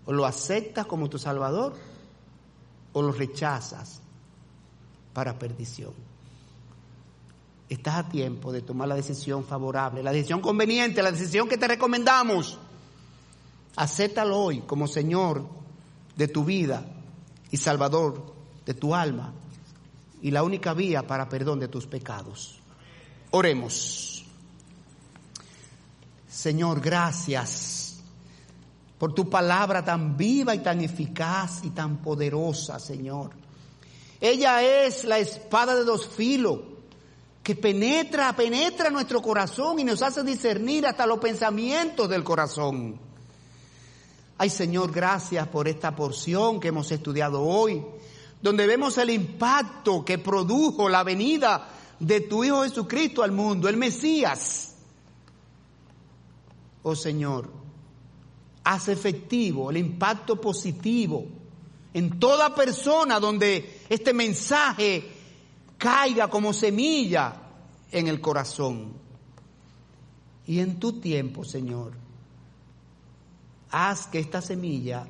[0.06, 1.76] O lo aceptas como tu Salvador
[2.94, 4.02] o lo rechazas
[5.14, 5.94] para perdición.
[7.70, 11.68] Estás a tiempo de tomar la decisión favorable, la decisión conveniente, la decisión que te
[11.68, 12.58] recomendamos.
[13.78, 15.48] Acéptalo hoy como Señor
[16.16, 16.86] de tu vida
[17.50, 18.34] y Salvador
[18.66, 19.34] de tu alma
[20.22, 22.60] y la única vía para perdón de tus pecados.
[23.32, 24.26] Oremos.
[26.30, 28.02] Señor, gracias
[28.98, 33.41] por tu palabra tan viva y tan eficaz y tan poderosa, Señor.
[34.22, 36.60] Ella es la espada de dos filos
[37.42, 43.00] que penetra, penetra nuestro corazón y nos hace discernir hasta los pensamientos del corazón.
[44.38, 47.84] Ay Señor, gracias por esta porción que hemos estudiado hoy,
[48.42, 51.70] donde vemos el impacto que produjo la venida
[52.00, 54.76] de tu Hijo Jesucristo al mundo, el Mesías.
[56.84, 57.50] Oh Señor,
[58.64, 61.26] haz efectivo el impacto positivo
[61.94, 65.04] en toda persona donde este mensaje
[65.78, 67.36] caiga como semilla
[67.92, 68.94] en el corazón.
[70.48, 71.92] Y en tu tiempo, Señor,
[73.70, 75.06] haz que esta semilla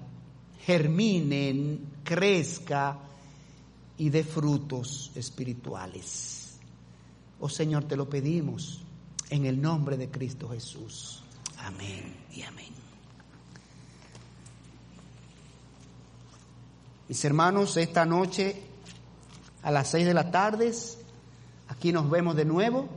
[0.66, 2.98] germine, crezca
[4.00, 6.58] y dé frutos espirituales.
[7.40, 8.82] Oh Señor, te lo pedimos
[9.30, 11.22] en el nombre de Cristo Jesús.
[11.60, 12.72] Amén y amén.
[17.08, 18.71] Mis hermanos, esta noche
[19.64, 20.72] a las seis de la tarde,
[21.68, 22.88] aquí nos vemos de nuevo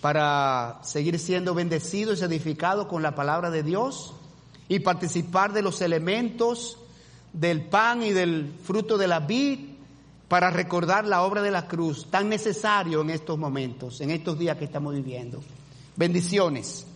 [0.00, 4.14] para seguir siendo bendecidos y edificados con la palabra de Dios
[4.68, 6.78] y participar de los elementos
[7.32, 9.60] del pan y del fruto de la vid
[10.28, 14.58] para recordar la obra de la cruz, tan necesario en estos momentos, en estos días
[14.58, 15.40] que estamos viviendo.
[15.96, 16.86] Bendiciones.